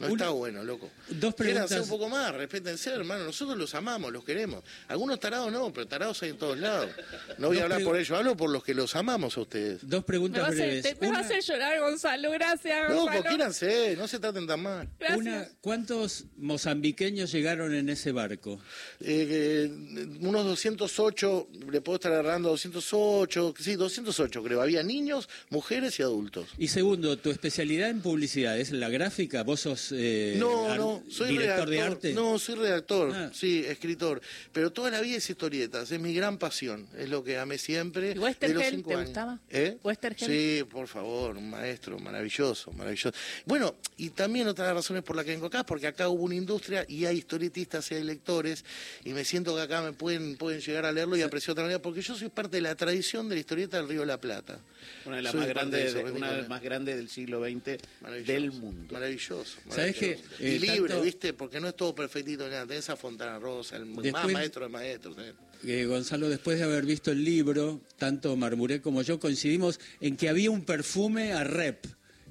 No 0.01 0.07
Una- 0.07 0.15
está 0.25 0.29
bueno, 0.31 0.63
loco. 0.65 0.91
Dos 1.09 1.35
preguntas. 1.35 1.73
un 1.81 1.89
poco 1.89 2.09
más, 2.09 2.35
respétense, 2.35 2.91
hermano. 2.91 3.25
Nosotros 3.25 3.57
los 3.57 3.75
amamos, 3.75 4.13
los 4.13 4.25
queremos. 4.25 4.63
Algunos 4.89 5.19
tarados 5.21 5.51
no, 5.53 5.73
pero 5.73 5.87
tarados 5.87 6.23
hay 6.23 6.31
en 6.31 6.39
todos 6.39 6.59
lados. 6.59 6.91
No 7.39 7.49
voy 7.49 7.59
a 7.59 7.65
hablar 7.65 7.83
por 7.83 7.97
ellos, 7.97 8.11
hablo 8.17 8.37
por 8.37 8.51
los 8.51 8.63
que 8.63 8.75
los 8.75 8.95
amamos 8.97 9.37
a 9.37 9.41
ustedes. 9.41 9.79
Dos 9.83 10.05
preguntas 10.05 10.43
a 10.45 10.47
hacer, 10.49 10.57
breves. 10.59 10.83
te- 10.83 10.97
me 11.01 11.11
va 11.13 11.19
a 11.19 11.21
hacer 11.21 11.43
llorar, 11.43 11.81
Gonzalo. 11.81 12.31
Gracias, 12.33 12.91
No, 12.91 13.03
Gonzalo. 13.03 13.25
quiéranse, 13.25 13.97
no 13.97 14.07
se 14.09 14.19
traten 14.19 14.47
tan 14.47 14.61
mal. 14.63 14.89
Gracias. 14.99 15.19
Una, 15.19 15.49
¿Cuántos 15.61 16.25
mozambiqueños 16.37 17.33
llegaron 17.33 17.75
en 17.75 17.89
ese 17.89 18.13
barco? 18.13 18.61
Eh, 19.01 19.69
eh, 19.69 20.07
unos 20.21 20.45
208, 20.45 21.49
le 21.71 21.81
puedo 21.81 21.97
estar 21.97 22.13
agarrando 22.13 22.51
208, 22.51 23.55
sí, 23.59 23.75
208 23.77 24.43
creo. 24.43 24.61
Había 24.63 24.83
niños, 24.83 25.29
mujeres 25.51 25.99
y 25.99 26.03
adultos. 26.03 26.49
Y 26.59 26.69
segundo, 26.69 27.17
tu 27.19 27.31
especialidad 27.31 27.91
en 27.91 28.01
publicidad 28.01 28.59
es 28.59 28.73
la 28.73 28.89
gráfica. 28.89 29.43
¿Vos 29.43 29.61
sos 29.61 29.86
eh, 29.95 30.37
No, 30.39 30.75
no, 30.77 31.03
soy 31.09 31.29
director 31.31 31.69
redactor. 31.69 31.69
de 31.69 31.81
arte? 31.81 32.13
No, 32.15 32.39
soy 32.39 32.55
redactor, 32.57 33.13
Ah. 33.15 33.31
sí, 33.35 33.65
escritor. 33.67 34.21
Pero 34.53 34.73
toda 34.73 34.91
la 34.91 35.01
vida 35.01 35.17
es 35.19 35.29
historietas, 35.31 35.91
es 35.91 36.01
mi 36.01 36.15
gran 36.15 36.39
pasión, 36.39 36.87
es 36.97 37.09
lo 37.09 37.23
que 37.25 37.39
amé 37.39 37.59
siempre. 37.59 38.13
¿Y 38.15 38.19
Westergel, 38.19 38.57
de 38.59 38.63
los 38.65 38.71
cinco 38.75 38.89
te 38.91 38.95
años. 38.95 39.07
gustaba? 39.07 39.41
¿Eh? 39.51 39.79
¿Westergel? 39.83 40.29
Sí, 40.29 40.65
por 40.71 40.89
favor, 40.89 41.37
un 41.37 41.51
maestro 41.51 41.99
maravilloso, 41.99 42.73
maravilloso. 42.73 43.13
Bueno, 43.45 43.75
y 43.97 44.11
también 44.11 44.49
otra 44.49 44.65
de 44.67 44.71
las 44.75 44.85
razones 44.85 45.03
por 45.03 45.17
la 45.17 45.25
que 45.25 45.31
vengo 45.31 45.47
acá, 45.47 45.65
porque 45.65 45.87
acá 45.87 46.09
hubo 46.09 46.25
una 46.25 46.35
industria 46.35 46.85
y 46.89 47.05
hay 47.07 47.19
historietistas 47.19 47.91
y 47.91 47.95
hay 47.97 48.03
lectores, 48.05 48.65
y 49.05 49.11
me 49.13 49.25
siento 49.25 49.55
que 49.55 49.63
acá 49.63 49.83
me 49.83 49.93
pueden, 49.93 50.37
pueden 50.37 50.61
llegar 50.61 50.87
a 50.87 50.93
leerlo 50.93 51.17
y 51.17 51.23
apreciar 51.23 51.49
de 51.49 51.53
otra 51.53 51.65
manera, 51.65 51.83
porque 51.83 52.03
yo 52.03 52.15
soy 52.15 52.29
parte 52.29 52.57
de 52.57 52.63
la 52.63 52.75
tradición 52.75 53.29
de 53.29 53.35
la 53.37 53.41
historieta 53.41 53.77
del 53.79 53.89
Río 53.89 54.01
de 54.01 54.07
la 54.07 54.21
Plata. 54.21 54.59
Una 55.05 55.17
de 55.17 55.23
las 55.23 55.35
más 55.35 55.49
grandes, 55.49 55.95
de 55.95 56.01
eso, 56.01 56.15
una 56.15 56.31
de 56.31 56.37
las 56.39 56.49
más 56.49 56.63
grandes 56.63 56.97
del 56.97 57.09
siglo 57.09 57.41
XX 57.45 57.79
Maravilloso, 58.01 58.33
del 58.33 58.53
mundo. 58.53 58.93
Maravilloso. 58.93 59.59
¿Sabés 59.77 59.97
que, 59.97 60.11
eh, 60.13 60.55
y 60.55 60.59
libre, 60.59 60.89
tanto- 60.89 61.03
¿viste? 61.03 61.33
Porque 61.33 61.61
no 61.61 61.69
es 61.69 61.77
todo 61.77 61.95
perfectito, 61.95 62.45
ni 62.45 62.51
nada. 62.51 62.67
Tenés 62.67 62.89
a 62.91 62.97
Fontana 62.97 63.39
Rosa, 63.39 63.77
el 63.77 63.87
más 63.87 64.31
maestro 64.31 64.65
de 64.65 64.69
maestros. 64.71 65.17
¿eh? 65.19 65.33
Eh, 65.65 65.85
Gonzalo, 65.87 66.29
después 66.29 66.59
de 66.59 66.65
haber 66.65 66.85
visto 66.85 67.11
el 67.11 67.25
libro, 67.25 67.81
tanto 67.99 68.35
Marmuré 68.37 68.81
como 68.81 69.03
yo 69.03 69.19
coincidimos 69.21 69.81
en 70.01 70.17
que 70.17 70.29
había 70.29 70.51
un 70.51 70.65
perfume 70.65 71.33
a 71.33 71.45
rep, 71.45 71.85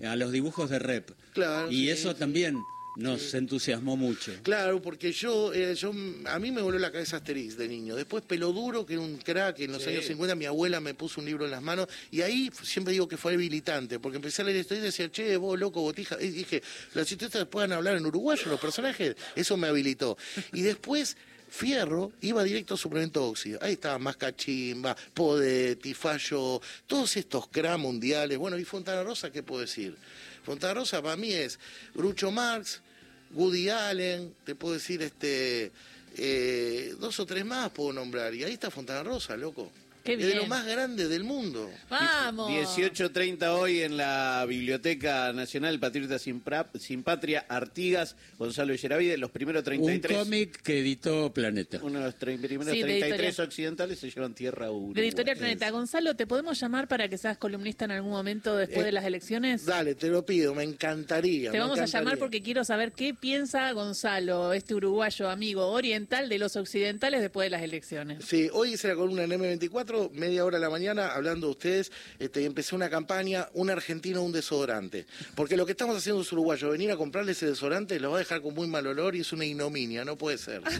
a 0.03 0.15
los 0.15 0.31
dibujos 0.31 0.69
de 0.69 0.79
rep. 0.79 1.11
Claro, 1.33 1.71
Y 1.71 1.75
sí, 1.85 1.89
eso 1.89 2.11
sí. 2.11 2.17
también 2.19 2.57
nos 2.95 3.33
entusiasmó 3.33 3.97
mucho. 3.97 4.31
Claro, 4.43 4.81
porque 4.81 5.11
yo, 5.11 5.53
eh, 5.53 5.75
yo, 5.75 5.91
a 6.25 6.39
mí 6.39 6.51
me 6.51 6.61
voló 6.61 6.79
la 6.79 6.91
cabeza 6.91 7.17
Asterix 7.17 7.57
de 7.57 7.67
niño. 7.67 7.95
Después 7.95 8.23
Peloduro, 8.23 8.85
que 8.85 8.93
era 8.93 9.01
un 9.01 9.17
crack, 9.17 9.59
en 9.59 9.71
los 9.73 9.83
Sí. 9.83 9.89
años 9.89 10.05
50 10.05 10.35
mi 10.35 10.45
abuela 10.45 10.79
me 10.79 10.93
puso 10.93 11.19
un 11.19 11.25
libro 11.27 11.45
en 11.45 11.51
las 11.51 11.61
manos 11.61 11.87
y 12.11 12.21
ahí 12.21 12.49
siempre 12.63 12.93
digo 12.93 13.07
que 13.07 13.17
fue 13.17 13.33
habilitante, 13.33 13.99
porque 13.99 14.17
empecé 14.17 14.41
a 14.41 14.45
leer 14.45 14.57
esto 14.57 14.75
y 14.75 14.79
decía, 14.79 15.11
che, 15.11 15.35
vos 15.37 15.59
loco, 15.59 15.81
botija. 15.81 16.17
Y 16.21 16.29
dije, 16.29 16.61
los 16.93 17.11
historietas 17.11 17.47
puedan 17.47 17.73
hablar 17.73 17.97
en 17.97 18.05
uruguayo, 18.05 18.43
los 18.49 18.59
personajes, 18.59 19.15
eso 19.35 19.57
me 19.57 19.67
habilitó. 19.67 20.17
Y 20.53 20.61
después... 20.61 21.17
Fierro 21.47 22.11
iba 22.21 22.43
directo 22.43 22.73
a 22.73 22.77
suplemento 22.77 23.23
óxido. 23.23 23.59
Ahí 23.61 23.73
estaba 23.73 23.97
Mascachimba, 23.99 24.93
Podetti, 25.13 25.93
Fallo, 25.93 26.59
todos 26.85 27.15
estos 27.15 27.47
cra 27.47 27.77
mundiales. 27.77 28.37
Bueno, 28.37 28.57
y 28.57 28.65
Fontana 28.65 29.03
Rosa, 29.03 29.31
¿qué 29.31 29.41
puedo 29.41 29.61
decir? 29.61 29.95
Fontana 30.43 30.73
Rosa 30.73 31.01
para 31.01 31.15
mí 31.15 31.31
es 31.31 31.57
Grucho 31.93 32.29
Marx, 32.29 32.81
Woody 33.35 33.69
Allen, 33.69 34.33
te 34.43 34.55
puedo 34.55 34.73
decir 34.73 35.01
este 35.01 35.71
eh, 36.17 36.95
dos 36.99 37.19
o 37.19 37.25
tres 37.25 37.45
más 37.45 37.69
puedo 37.71 37.93
nombrar. 37.93 38.33
Y 38.33 38.43
ahí 38.43 38.53
está 38.53 38.71
Fontana 38.71 39.03
Rosa, 39.03 39.37
loco. 39.37 39.71
Qué 40.05 40.13
Es 40.13 40.19
de 40.19 40.35
lo 40.35 40.45
más 40.45 40.65
grande 40.67 41.07
del 41.07 41.23
mundo. 41.23 41.69
Vamos. 41.89 42.51
18.30 42.51 43.47
hoy 43.57 43.81
en 43.81 43.97
la 43.97 44.45
Biblioteca 44.47 45.33
Nacional 45.33 45.79
Patriota 45.79 46.19
Sin, 46.19 46.43
Pra- 46.43 46.67
Sin 46.79 47.01
Patria, 47.01 47.43
Artigas, 47.49 48.15
Gonzalo 48.37 48.75
Yeravide, 48.75 49.17
los 49.17 49.31
primeros 49.31 49.61
Un 49.61 49.65
33. 49.65 50.17
cómic 50.19 50.61
que 50.61 50.79
editó 50.81 51.33
Planeta. 51.33 51.79
Uno 51.81 51.99
de 51.99 52.05
los 52.05 52.13
primeros 52.13 52.47
Sí, 52.67 52.77
de 52.81 52.83
33 52.83 53.19
editorial. 53.19 53.47
occidentales 53.47 53.99
se 53.99 54.11
llevan 54.11 54.35
tierra 54.35 54.69
Uruguay. 54.69 54.93
De 54.93 55.01
Editorial 55.01 55.37
Planeta. 55.37 55.69
Gonzalo, 55.71 56.15
¿te 56.15 56.27
podemos 56.27 56.59
llamar 56.59 56.87
para 56.87 57.09
que 57.09 57.17
seas 57.17 57.37
columnista 57.39 57.85
en 57.85 57.91
algún 57.91 58.11
momento 58.11 58.55
después 58.55 58.81
Eh, 58.81 58.85
de 58.85 58.91
las 58.91 59.05
elecciones? 59.05 59.65
Dale, 59.65 59.95
te 59.95 60.09
lo 60.09 60.23
pido, 60.23 60.53
me 60.53 60.63
encantaría. 60.63 61.49
Te 61.51 61.57
me 61.57 61.63
vamos 61.63 61.79
a 61.79 61.85
llamar 61.85 62.19
porque 62.19 62.43
quiero 62.43 62.63
saber 62.63 62.91
qué 62.91 63.15
piensa 63.15 63.71
Gonzalo, 63.71 64.53
este 64.53 64.75
uruguayo 64.75 65.29
amigo 65.29 65.65
oriental 65.67 66.29
de 66.29 66.37
los 66.37 66.55
occidentales 66.55 67.21
después 67.21 67.47
de 67.47 67.49
las 67.49 67.63
elecciones. 67.63 68.23
Sí, 68.23 68.49
hoy 68.53 68.73
hice 68.73 68.87
la 68.89 68.95
columna 68.95 69.23
en 69.23 69.31
M24, 69.31 69.94
media 70.13 70.45
hora 70.45 70.57
a 70.57 70.61
la 70.61 70.69
mañana, 70.69 71.13
hablando 71.13 71.47
de 71.47 71.51
ustedes, 71.51 71.91
este, 72.19 72.45
empecé 72.45 72.75
una 72.75 72.89
campaña, 72.89 73.49
un 73.53 73.69
argentino, 73.69 74.21
un 74.21 74.31
desodorante. 74.31 75.05
Porque 75.35 75.57
lo 75.57 75.65
que 75.65 75.73
estamos 75.73 75.97
haciendo 75.97 76.21
es 76.21 76.31
uruguayo, 76.31 76.69
venir 76.69 76.91
a 76.91 76.97
comprarle 76.97 77.33
ese 77.33 77.47
desodorante 77.47 77.99
lo 77.99 78.11
va 78.11 78.17
a 78.17 78.19
dejar 78.19 78.41
con 78.41 78.53
muy 78.53 78.67
mal 78.67 78.85
olor 78.87 79.15
y 79.15 79.21
es 79.21 79.33
una 79.33 79.45
ignominia, 79.45 80.05
no 80.05 80.17
puede 80.17 80.37
ser. 80.37 80.61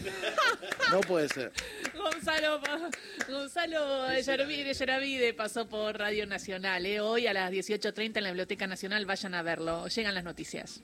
No 0.92 1.00
puede 1.00 1.28
ser. 1.28 1.50
Gonzalo, 1.96 2.60
Gonzalo 3.28 4.12
Yeravide, 4.20 4.72
Yeravide 4.72 5.34
pasó 5.34 5.66
por 5.66 5.98
Radio 5.98 6.26
Nacional. 6.26 6.86
¿eh? 6.86 7.00
Hoy 7.00 7.26
a 7.26 7.32
las 7.32 7.50
18.30 7.50 8.18
en 8.18 8.22
la 8.22 8.30
Biblioteca 8.30 8.68
Nacional, 8.68 9.04
vayan 9.04 9.34
a 9.34 9.42
verlo. 9.42 9.88
Llegan 9.88 10.14
las 10.14 10.22
noticias. 10.22 10.80